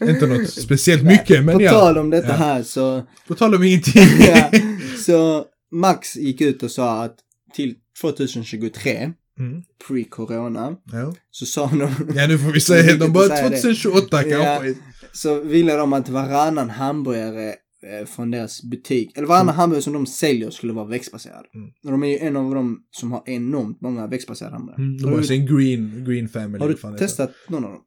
[0.00, 1.70] inte något speciellt mycket, men På ja.
[1.70, 2.34] tal om detta Ja.
[2.34, 4.02] här så, På tal om ingenting.
[4.20, 4.50] ja,
[5.06, 7.16] så Max gick ut och sa att
[7.54, 11.14] till 2023, Mm, pre-corona, ja.
[11.30, 11.80] så sa de,
[12.16, 13.56] ja, nu får vi Det säga, viktigt de bara säga det.
[13.56, 14.44] 2028 Ja.
[14.60, 14.74] kanske.
[15.12, 20.06] så ville de att varannan hamburgare eh, från deras butik, eller varannan hamburgare som de
[20.06, 21.44] säljer skulle vara växtbaserad.
[21.54, 21.68] Mm.
[21.82, 24.82] De är ju en av dem som har enormt många växtbaserade hamburgare.
[24.82, 26.58] Mm, de har sin green, green family.
[26.58, 27.80] har du det testat någon av dem?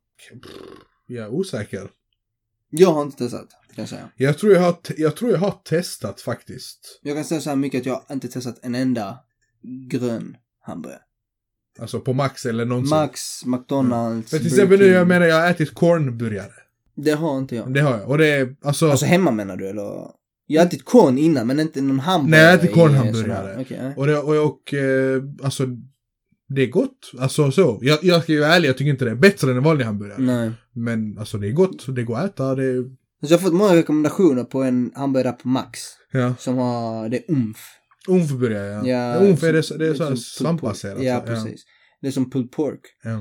[1.07, 1.89] Jag är osäker.
[2.69, 4.09] Jag har inte testat, kan jag säga.
[4.15, 6.99] Jag tror jag har, jag tror jag har testat faktiskt.
[7.01, 9.17] Jag kan säga så här mycket att jag har inte testat en enda
[9.89, 11.01] grön hamburgare.
[11.79, 12.89] Alltså på Max eller någonsin.
[12.89, 16.51] Max, McDonalds, För till Burger exempel nu, jag menar jag har ätit cornburgare.
[16.95, 17.73] Det har inte jag.
[17.73, 18.09] Det har jag.
[18.09, 20.11] Och det är, alltså, Alltså hemma menar du eller?
[20.47, 22.41] Jag har ätit korn innan men inte någon hamburgare.
[22.41, 23.65] Nej, jag har ätit kornhamburgare.
[23.69, 23.93] nej.
[23.97, 25.63] och, det, och, och eh, alltså,
[26.47, 27.11] det är gott.
[27.19, 27.79] Alltså så.
[27.81, 29.85] Jag, jag ska ju vara ärlig, jag tycker inte det är bättre än en vanlig
[29.85, 30.21] hamburgare.
[30.21, 30.51] nej.
[30.73, 33.53] Men alltså det är gott, det går att äta, det är, Så jag har fått
[33.53, 35.79] många rekommendationer på en hamburgare på Max.
[36.11, 36.35] ja.
[36.39, 37.57] Som har, det är umf.
[38.07, 38.87] Umfburgare, ja.
[38.87, 40.95] Ja, ja umf är det, det är som så här pulled svampbaserat.
[40.97, 41.05] pork.
[41.07, 41.61] Ja, precis.
[42.01, 42.79] Det är som pulled pork.
[43.03, 43.11] Ja.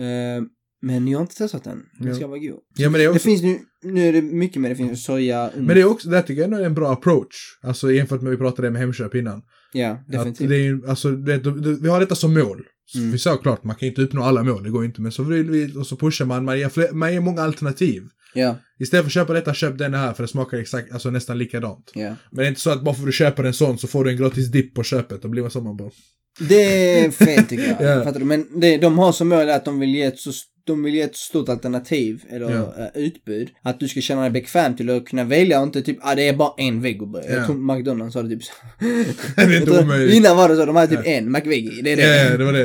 [0.00, 0.42] Eh,
[0.82, 1.82] men jag har inte testat den.
[1.98, 2.14] Den Ja.
[2.14, 2.60] ska vara god.
[2.76, 4.68] ja, men det är Det också, finns nu, nu är det mycket mer.
[4.68, 5.54] Det finns soja, umf.
[5.66, 7.34] men det är också, det tycker jag ändå är en bra approach.
[7.62, 9.42] Alltså jämfört med vi pratade med Hemköp innan.
[9.78, 10.48] Ja, Att definitivt.
[10.48, 12.62] det är, alltså, det, det, vi har detta som mål.
[12.94, 13.10] Mm.
[13.12, 15.00] Vi sa klart, man kan inte uppnå alla mål, det går inte.
[15.00, 18.02] Men så vill vi, och så pushar man, man ger, fler, man ger många alternativ.
[18.34, 21.38] Ja, Istället för att köpa detta, köp den här för det smakar exakt, alltså nästan
[21.38, 21.90] likadant.
[21.94, 22.08] ja.
[22.08, 24.04] Men det är inte så att bara för att du köper en sån så får
[24.04, 25.22] du en gratis dipp på köpet.
[25.22, 25.90] Då blir man så man bara...
[26.38, 28.04] Det är fel tycker jag.
[28.04, 28.24] Fattar du?
[28.26, 30.32] Men det, de har som mål att de vill ge ett så
[30.66, 32.74] de vill ge ett stort alternativ eller Ja.
[32.78, 33.50] eh, utbud.
[33.62, 36.28] Att du ska känna dig bekväm till att kunna välja och inte typ, ah, det
[36.28, 37.32] är bara en vegoburgare.
[37.32, 37.36] Ja.
[37.38, 38.52] Jag tror McDonalds har det typ så.
[39.36, 40.14] Det är inte omöjligt.
[40.16, 41.12] Innan var det så, de hade typ Ja.
[41.12, 41.82] en McVeggie.
[41.82, 42.30] Det är det.
[42.30, 42.64] ja, det var det.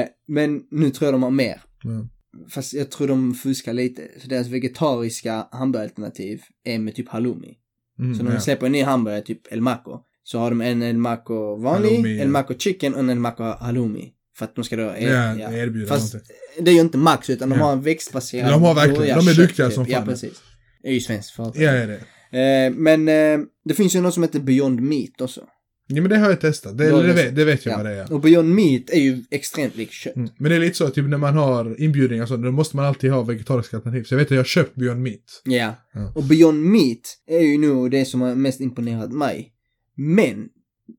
[0.00, 1.60] Eh, men nu tror jag de har mer.
[1.84, 2.08] Ja.
[2.50, 4.02] Fast jag tror de fuskar lite.
[4.18, 7.54] Så deras vegetariska hamburgeralternativ är med typ halloumi.
[7.98, 10.82] Mm, Så när de släpper en ny hamburgare, typ El Maco, så har de en
[10.82, 12.20] El Maco vanlig, Halloumi.
[12.20, 14.12] El Maco chicken och en El Maco halloumi.
[14.36, 14.82] För att de ska då...
[14.82, 15.52] Ja, ja.
[15.52, 16.36] erbjuda Fast någonting.
[16.60, 17.64] det är ju inte Max utan de Ja.
[17.64, 19.74] har en växtbaserad De har verkligen- de är duktiga typ.
[19.74, 20.08] som Ja, fan.
[20.08, 20.42] precis.
[20.82, 21.62] Det är ju svenskt företag.
[21.62, 22.00] Ja, ja, det.
[22.38, 25.40] Eh, men eh, det finns ju något som heter Beyond Meat också.
[25.86, 26.78] Ja, men det har jag testat.
[26.78, 27.76] Det, det, vet, det vet jag Ja.
[27.76, 28.12] vad det är.
[28.12, 30.16] Och Beyond Meat är ju extremt likt kött.
[30.16, 30.28] Mm.
[30.38, 32.84] Men det är lite så, typ när man har inbjudningar och så, då måste man
[32.84, 34.02] alltid ha vegetariska alternativ.
[34.04, 35.42] Så jag vet att jag har köpt Beyond Meat.
[35.44, 35.74] Ja.
[35.94, 36.12] Ja.
[36.14, 39.52] Och Beyond Meat är ju nog det som har mest imponerat mig.
[39.96, 40.48] Men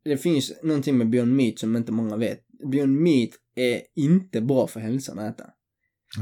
[0.05, 2.39] det finns någonting med Beyond Meat som inte många vet.
[2.71, 5.49] Beyond Meat är inte bra för hälsan att äta.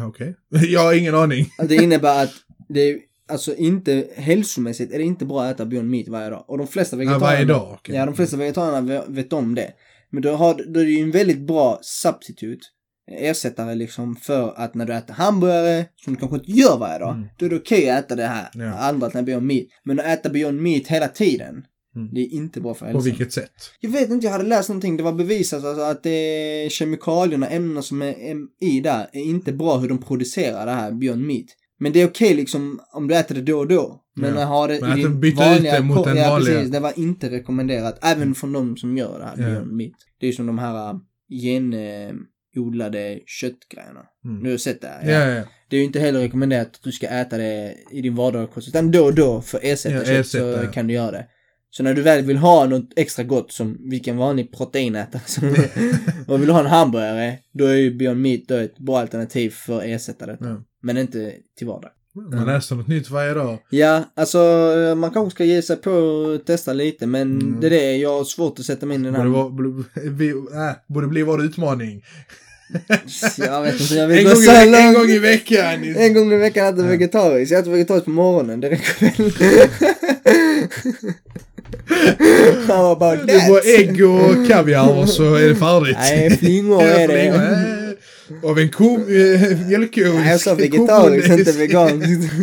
[0.07, 0.35] Okej.
[0.69, 1.45] Jag har ingen aning.
[1.67, 2.31] Det innebär att
[2.69, 2.97] det är,
[3.29, 6.45] alltså inte, hälsomässigt är det inte bra att äta Beyond Meat varje dag.
[6.47, 7.19] Och de flesta Ja, vegetarier...
[7.35, 7.71] varje dag.
[7.73, 7.95] okej.
[7.95, 9.73] Ja, de flesta vegetarianerna ve- vet om det.
[10.09, 12.71] Men då, har, då är det ju en väldigt bra substitut,
[13.11, 17.15] ersättare liksom för att när du äter hamburgare, som du kanske inte gör varje dag,
[17.15, 17.27] Mm.
[17.37, 18.63] då är det okej att äta det här Ja.
[18.65, 19.65] andra alternativet Beyond Meat.
[19.83, 21.65] Men att äta Beyond Meat hela tiden,
[21.95, 22.09] Mm.
[22.13, 23.03] det är inte bra för På hälsan.
[23.03, 23.51] vilket sätt?
[23.79, 26.09] Jag vet inte, jag hade läst någonting, det var bevisat alltså att det
[26.65, 28.15] är kemikalierna, ämnena som är
[28.61, 31.45] i där, är inte bra hur de producerar det här Beyond Meat.
[31.79, 33.97] Men det är okej liksom om du äter det då och då.
[34.15, 34.41] Men Ja.
[34.41, 36.55] att ha det Men i din ut vanliga det mot den ja, vanliga.
[36.55, 37.99] precis, det var inte rekommenderat.
[38.01, 39.45] Även från de som gör det här Ja.
[39.55, 39.91] Beyond Meat.
[40.19, 40.99] Det är som de här äh,
[42.55, 44.01] genodlade köttgrejerna.
[44.25, 44.43] Mm.
[44.43, 44.87] Du har sett det?
[44.87, 45.43] här, Ja, ja, ja.
[45.69, 48.67] Det är ju inte heller rekommenderat att du ska äta det i din vardagliga kost.
[48.67, 51.25] Utan då och då för att ersätta Ja, kött ersätta, så kan du göra det.
[51.73, 55.55] Så när du väl vill ha något extra gott som vilken vanlig proteinätare som
[56.27, 59.77] och vill ha en hamburgare, då är ju Beyond Meat då ett bra alternativ för
[59.77, 60.37] att ersätta det.
[60.39, 60.63] Ja.
[60.83, 61.91] Men inte till vardag.
[62.31, 63.59] Man läser något nytt varje dag.
[63.69, 64.37] Ja, alltså
[64.97, 67.59] man kanske ska ge sig på och testa lite men Mm.
[67.61, 69.35] det är det, jag har svårt att sätta mig in i den Borde, här...
[69.35, 70.27] vara, borde,
[70.69, 72.01] äh, borde bli vår utmaning.
[73.37, 74.95] Jag vet inte, jag vill En gå gång, i, så ve- en långt.
[74.97, 75.83] gång i veckan.
[75.97, 76.89] En gång i veckan äter jag Ja.
[76.97, 77.51] vegetariskt.
[77.51, 79.31] Jag äter vegetariskt på morgonen, det räcker väl?
[82.67, 85.97] How about Det var ägg och kaviar och så är det färdigt.
[85.99, 87.97] Nej, flingor är det.
[88.43, 90.01] Av en ko, äh, mjölkko.
[90.01, 92.09] Nej, jag sa vegetariskt, inte veganskt.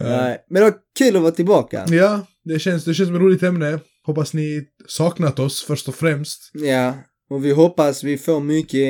[0.00, 1.84] Nej, men det var kul att vara tillbaka.
[1.88, 3.78] Ja, det känns, det känns som ett roligt ämne.
[4.06, 6.50] Hoppas ni saknat oss först och främst.
[6.52, 6.94] Ja,
[7.30, 8.88] och vi hoppas vi får mycket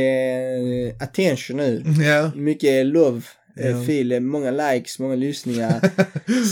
[1.00, 1.82] eh, attention nu.
[2.04, 2.30] Ja.
[2.34, 3.22] Mycket love.
[3.60, 3.84] Eh, Ja.
[3.86, 5.80] Fil, många likes, många lyssningar.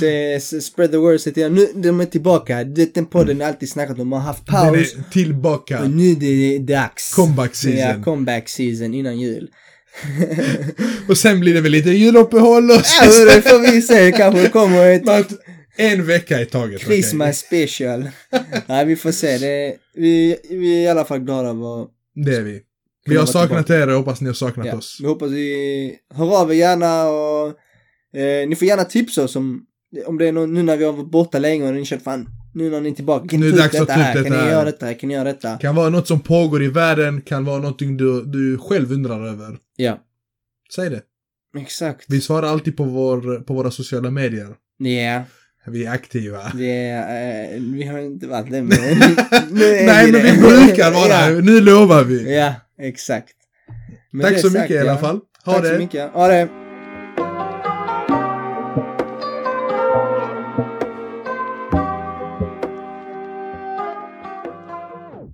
[0.00, 1.20] så, så spread the word.
[1.20, 2.64] Så att jag, nu de är tillbaka.
[2.64, 4.09] Det- Den podden har alltid snackat om.
[4.09, 4.76] Man har haft Den paus.
[4.94, 5.82] är tillbaka.
[5.82, 7.14] Och nu är det dags.
[7.14, 7.78] Comeback season.
[7.80, 9.48] Ja, comeback season innan jul.
[11.09, 14.12] Och sen blir det väl lite juluppehåll och Ja, det får vi se.
[14.12, 15.28] Kanske kommer ett Men att
[15.76, 16.80] En vecka i taget.
[16.80, 18.09] Christmas special.
[18.66, 19.38] Nej, vi får se.
[19.38, 21.86] Det, vi, vi är i alla fall glada över
[22.24, 22.61] Det är vi.
[23.05, 24.98] Vi har saknat er och hoppas ni har saknat Ja, oss.
[25.00, 27.48] vi hoppas vi hör av er gärna och
[28.20, 29.66] eh, ni får gärna tipsa oss om,
[30.07, 32.28] om det är någon, nu när vi har varit borta länge och ni känner fan,
[32.55, 34.32] nu när ni är tillbaka, kan Nu ni är ta det upp detta här, kan
[34.32, 35.57] ni göra detta, kan ni göra detta?
[35.59, 39.59] Kan vara något som pågår i världen, kan vara någonting du, du själv undrar över.
[39.76, 39.98] Ja,
[40.74, 41.02] Säg det.
[41.59, 42.05] exakt.
[42.09, 44.48] Vi svarar alltid på, vår, på våra sociala medier.
[44.78, 45.22] Ja,
[45.66, 46.52] Vi är aktiva.
[46.54, 48.68] det eh, vi har inte varit det men
[49.50, 50.20] Nej, men det.
[50.32, 51.40] vi brukar vara ja.
[51.40, 52.36] Nu lovar vi.
[52.36, 53.32] ja, exakt.
[54.10, 55.20] Men Tack det så sagt, mycket i alla fall.
[55.44, 55.68] Ha Tack det.
[55.72, 56.10] så mycket.
[56.10, 56.48] Ha det.